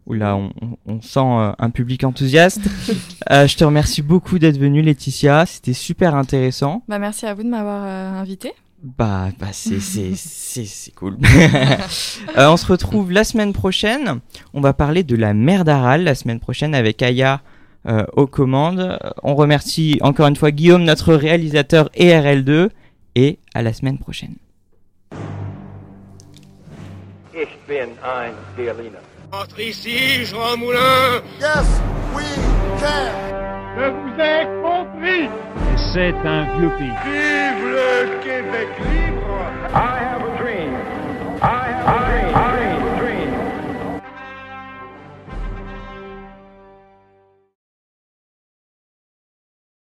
Oula, 0.06 0.34
on, 0.34 0.50
on 0.84 1.00
sent 1.00 1.20
euh, 1.20 1.52
un 1.58 1.70
public 1.70 2.02
enthousiaste. 2.02 2.62
euh, 3.30 3.46
je 3.46 3.56
te 3.56 3.62
remercie 3.62 4.02
beaucoup 4.02 4.40
d'être 4.40 4.58
venue, 4.58 4.82
Laetitia. 4.82 5.46
C'était 5.46 5.74
super 5.74 6.16
intéressant. 6.16 6.82
Bah, 6.88 6.98
merci 6.98 7.24
à 7.24 7.34
vous 7.34 7.44
de 7.44 7.48
m'avoir 7.48 7.84
euh, 7.84 8.20
invité. 8.20 8.52
Bah, 8.82 9.28
bah 9.38 9.48
c'est, 9.52 9.80
c'est, 9.80 10.14
c'est, 10.16 10.64
c'est 10.64 10.90
cool. 10.92 11.16
euh, 12.36 12.48
on 12.48 12.56
se 12.56 12.66
retrouve 12.66 13.12
la 13.12 13.24
semaine 13.24 13.52
prochaine. 13.52 14.20
On 14.54 14.60
va 14.60 14.72
parler 14.72 15.04
de 15.04 15.14
la 15.14 15.34
mer 15.34 15.64
d'Aral 15.64 16.02
la 16.02 16.16
semaine 16.16 16.40
prochaine 16.40 16.74
avec 16.74 17.00
Aya 17.00 17.40
euh, 17.86 18.04
aux 18.14 18.26
commandes. 18.26 18.98
On 19.22 19.34
remercie 19.36 19.98
encore 20.02 20.26
une 20.26 20.36
fois 20.36 20.50
Guillaume, 20.50 20.82
notre 20.82 21.14
réalisateur 21.14 21.90
et 21.94 22.08
RL2. 22.08 22.70
Et 23.14 23.38
à 23.54 23.62
la 23.62 23.74
semaine 23.74 23.98
prochaine. 23.98 24.36
Ich 27.34 27.48
bin 27.68 27.90
ein 28.02 28.32
Berliner. 28.56 29.11
Entre 29.34 29.62
ici, 29.62 30.26
Jean 30.26 30.58
Moulin. 30.58 31.22
Yes, 31.40 31.80
we 32.14 32.22
can. 32.78 33.08
Je 33.78 33.88
vous 33.88 34.20
ai 34.20 34.44
compris. 34.62 35.30
C'est 35.94 36.14
un 36.28 36.58
vieux 36.58 36.68
pays. 36.76 36.92
Vive 37.06 37.64
le 37.64 38.20
Québec 38.22 38.68
libre. 38.90 39.38
I 39.72 39.98
have 40.04 40.22
a 40.22 40.36
dream. 40.36 40.74
I 41.40 41.66
have 41.72 42.36
a 42.36 42.52
dream. 42.52 42.71